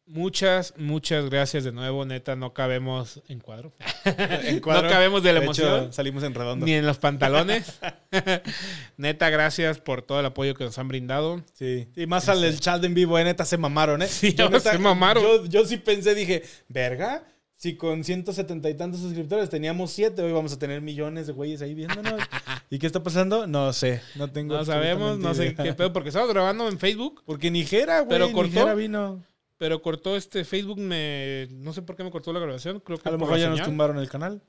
[0.07, 2.07] Muchas, muchas gracias de nuevo.
[2.07, 3.75] Neta, no cabemos en cuadro.
[4.07, 5.93] En No cabemos de la De hecho, emoción.
[5.93, 6.65] salimos en redondo.
[6.65, 7.79] Ni en los pantalones.
[8.97, 11.43] Neta, gracias por todo el apoyo que nos han brindado.
[11.53, 11.89] Sí.
[11.95, 14.09] Y más al el chat en vivo, eh, neta, se mamaron, ¿eh?
[14.09, 15.23] Sí, Yo, se mamaron.
[15.23, 17.23] Yo, yo sí pensé, dije, verga,
[17.59, 21.61] si con 170 y tantos suscriptores teníamos 7, hoy vamos a tener millones de güeyes
[21.61, 22.15] ahí viéndonos.
[22.71, 23.49] ¿Y qué está pasando?
[23.49, 27.21] No sé, no tengo No sabemos, no sé qué pedo, porque estamos grabando en Facebook,
[27.27, 28.53] Porque Nigera, güey, Pero cortó.
[28.53, 29.25] Nigera vino.
[29.57, 33.09] pero cortó este Facebook, me no sé por qué me cortó la grabación, creo que
[33.09, 34.41] A lo mejor ya nos tumbaron el canal.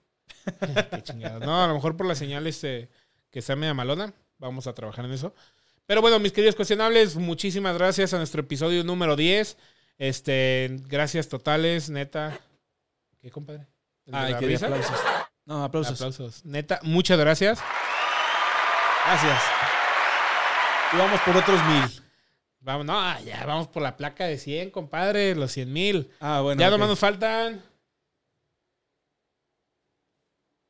[0.92, 1.44] Qué chingada.
[1.44, 2.90] No, a lo mejor por la señal este,
[3.32, 4.14] que está media malona.
[4.38, 5.34] Vamos a trabajar en eso.
[5.88, 9.58] Pero bueno, mis queridos cuestionables, muchísimas gracias a nuestro episodio número 10.
[9.98, 12.40] Este, gracias totales, neta.
[13.22, 13.68] ¿Qué, compadre?
[14.06, 15.00] ¿El de Ay, la que aplausos.
[15.46, 15.94] No, aplausos.
[15.94, 16.44] Aplausos.
[16.46, 17.62] Neta, muchas gracias.
[19.06, 19.42] Gracias.
[20.94, 21.84] Y vamos por otros mil.
[22.62, 26.12] Vamos, no, ah, ya vamos por la placa de 100, compadre, los 100 mil.
[26.20, 26.60] Ah, bueno.
[26.60, 26.74] ya ok.
[26.74, 27.64] nomás nos faltan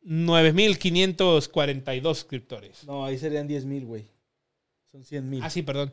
[0.04, 2.84] 9.542 suscriptores.
[2.86, 4.06] No, ahí serían 10 mil, güey.
[4.92, 5.42] Son 100 mil.
[5.44, 5.92] Ah, sí, perdón.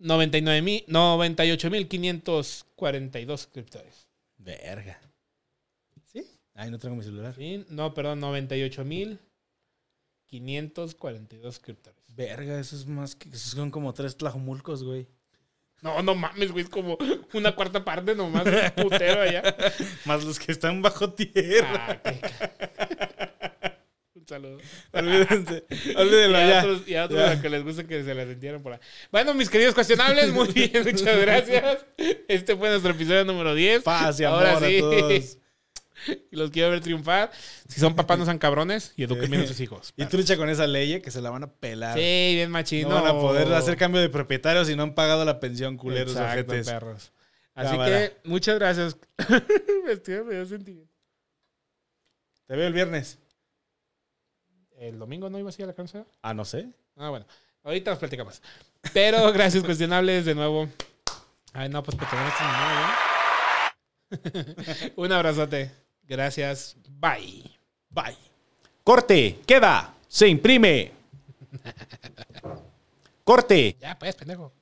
[0.00, 4.08] 99.000, 98.542 suscriptores.
[4.38, 4.98] Verga.
[6.54, 7.34] Ay, no tengo mi celular.
[7.36, 7.64] ¿Sí?
[7.68, 8.20] No, perdón,
[10.30, 12.00] 98.542 suscriptores.
[12.08, 13.28] Verga, eso es más que.
[13.28, 15.08] Esos son como tres tlajomulcos, güey.
[15.82, 16.96] No, no mames, güey, es como
[17.34, 18.44] una cuarta parte nomás,
[18.74, 19.42] putero allá.
[20.06, 22.00] Más los que están bajo tierra.
[22.04, 22.10] Ah,
[24.14, 24.58] Un saludo.
[24.92, 25.64] Olvídense.
[25.84, 26.58] Y Olvídenlo a ya.
[26.60, 27.32] otros, y a otros Ya.
[27.32, 28.78] a que les gusta que se la sintieran por ahí.
[29.12, 31.84] Bueno, mis queridos cuestionables, muy bien, muchas gracias.
[32.28, 33.82] Este fue nuestro episodio número 10.
[33.82, 34.78] Paz y amor Ahora sí.
[34.78, 35.38] a todos.
[36.30, 37.30] y los quiero ver triunfar.
[37.68, 39.92] Si son papás, no sean cabrones y eduquen bien a sus hijos.
[39.96, 41.94] Y tú trucha con esa ley eh, que se la van a pelar.
[41.94, 42.88] Sí, bien machino.
[42.88, 46.12] No van a poder hacer cambio de propietario si no han pagado la pensión, culeros,
[46.12, 47.12] Exacto, perros.
[47.54, 48.96] Así que, muchas gracias.
[50.48, 50.92] Sentimiento.
[52.46, 53.18] Te veo el viernes.
[54.76, 56.04] ¿El domingo no iba así a la cancha?
[56.20, 56.68] Ah, no sé.
[56.96, 57.26] Ah, bueno.
[57.62, 58.42] Ahorita nos platicamos.
[58.92, 60.68] Pero gracias, cuestionables, de nuevo.
[61.52, 62.92] Ay, no, pues, pero no, ¿no?
[64.10, 64.92] ¿eh?
[64.96, 65.70] Un abrazote.
[66.08, 66.76] Gracias.
[67.00, 67.50] Bye.
[67.90, 68.16] Bye.
[68.82, 69.40] Corte.
[69.46, 69.94] Queda.
[70.08, 70.92] Se imprime.
[73.24, 73.76] Corte.
[73.80, 74.52] Ya, pues, pendejo.